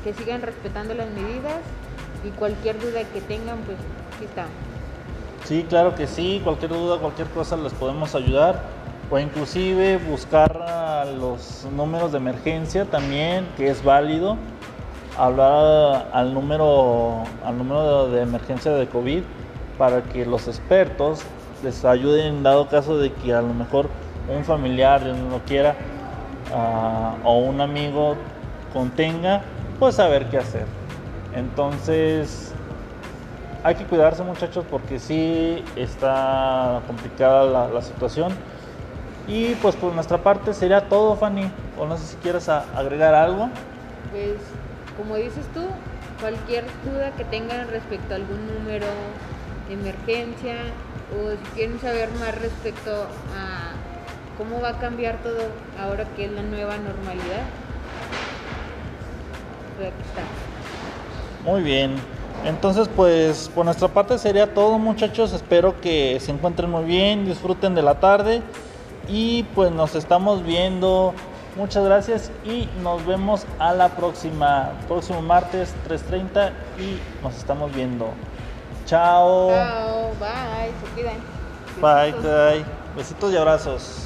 que 0.05 0.13
sigan 0.13 0.41
respetando 0.41 0.93
las 0.93 1.09
medidas 1.09 1.59
y 2.25 2.29
cualquier 2.31 2.79
duda 2.79 3.03
que 3.13 3.21
tengan, 3.21 3.59
pues 3.59 3.77
aquí 4.15 4.25
estamos. 4.25 4.51
Sí, 5.45 5.65
claro 5.69 5.95
que 5.95 6.07
sí. 6.07 6.41
Cualquier 6.43 6.71
duda, 6.71 6.97
cualquier 6.97 7.27
cosa 7.29 7.55
les 7.55 7.73
podemos 7.73 8.15
ayudar. 8.15 8.61
O 9.11 9.19
inclusive 9.19 9.97
buscar 9.97 11.07
los 11.19 11.67
números 11.75 12.11
de 12.11 12.17
emergencia 12.17 12.85
también, 12.85 13.47
que 13.55 13.69
es 13.69 13.83
válido. 13.83 14.37
Hablar 15.17 16.09
al 16.11 16.33
número, 16.33 17.23
al 17.45 17.57
número 17.57 18.09
de 18.09 18.21
emergencia 18.21 18.71
de 18.71 18.87
COVID 18.87 19.21
para 19.77 20.01
que 20.03 20.25
los 20.25 20.47
expertos 20.47 21.21
les 21.63 21.85
ayuden 21.85 22.27
en 22.27 22.43
dado 22.43 22.67
caso 22.67 22.97
de 22.97 23.11
que 23.13 23.33
a 23.33 23.41
lo 23.41 23.53
mejor 23.53 23.89
un 24.35 24.43
familiar 24.43 25.05
no 25.05 25.29
lo 25.29 25.39
quiera 25.45 25.75
ah, 26.53 27.15
o 27.23 27.37
un 27.37 27.61
amigo 27.61 28.15
contenga, 28.73 29.43
pues 29.79 29.95
saber 29.95 30.27
qué 30.29 30.37
hacer. 30.37 30.65
Entonces, 31.35 32.53
hay 33.63 33.75
que 33.75 33.83
cuidarse 33.83 34.23
muchachos 34.23 34.65
porque 34.71 34.99
sí 34.99 35.63
está 35.75 36.81
complicada 36.87 37.69
la, 37.69 37.81
situación. 37.81 38.33
Y 39.27 39.55
pues 39.55 39.75
por 39.75 39.93
nuestra 39.93 40.19
parte 40.19 40.53
sería 40.53 40.87
todo, 40.87 41.15
Fanny. 41.15 41.51
O 41.77 41.85
no 41.85 41.97
sé 41.97 42.05
si 42.05 42.15
quieres 42.17 42.47
agregar 42.47 43.13
algo. 43.13 43.49
Pues, 44.11 44.35
como 44.95 45.15
dices 45.17 45.45
tú, 45.53 45.61
cualquier 46.21 46.63
duda 46.85 47.11
que 47.11 47.25
tengan 47.25 47.67
respecto 47.67 48.13
a 48.13 48.17
algún 48.17 48.47
número 48.47 48.87
de 49.67 49.73
emergencia 49.73 50.55
o 51.11 51.31
si 51.31 51.51
quieren 51.55 51.79
saber 51.79 52.09
más 52.19 52.33
respecto 52.35 52.91
a 53.35 53.73
cómo 54.37 54.61
va 54.61 54.69
a 54.69 54.79
cambiar 54.79 55.17
todo 55.17 55.41
ahora 55.79 56.05
que 56.15 56.25
es 56.25 56.31
la 56.31 56.43
nueva 56.43 56.77
normalidad, 56.77 57.43
pues 59.77 59.89
aquí 59.89 60.01
está. 60.07 60.54
Muy 61.45 61.61
bien. 61.61 61.95
Entonces 62.43 62.89
pues 62.95 63.49
por 63.53 63.65
nuestra 63.65 63.87
parte 63.87 64.17
sería 64.17 64.53
todo 64.53 64.77
muchachos. 64.77 65.33
Espero 65.33 65.79
que 65.81 66.19
se 66.19 66.31
encuentren 66.31 66.69
muy 66.69 66.83
bien, 66.83 67.25
disfruten 67.25 67.75
de 67.75 67.81
la 67.81 67.99
tarde. 67.99 68.41
Y 69.07 69.43
pues 69.55 69.71
nos 69.71 69.95
estamos 69.95 70.43
viendo. 70.43 71.13
Muchas 71.55 71.85
gracias 71.85 72.31
y 72.43 72.67
nos 72.83 73.05
vemos 73.05 73.45
a 73.59 73.73
la 73.73 73.89
próxima, 73.89 74.73
próximo 74.87 75.21
martes 75.21 75.73
3.30 75.87 76.51
y 76.79 76.99
nos 77.23 77.37
estamos 77.37 77.73
viendo. 77.73 78.09
Chao. 78.85 79.49
Chao, 79.49 80.11
bye, 80.19 80.71
se 80.81 80.93
cuidan. 80.93 81.35
Bye, 81.81 82.11
bye. 82.21 82.65
Besitos 82.97 83.31
y 83.31 83.37
abrazos. 83.37 84.04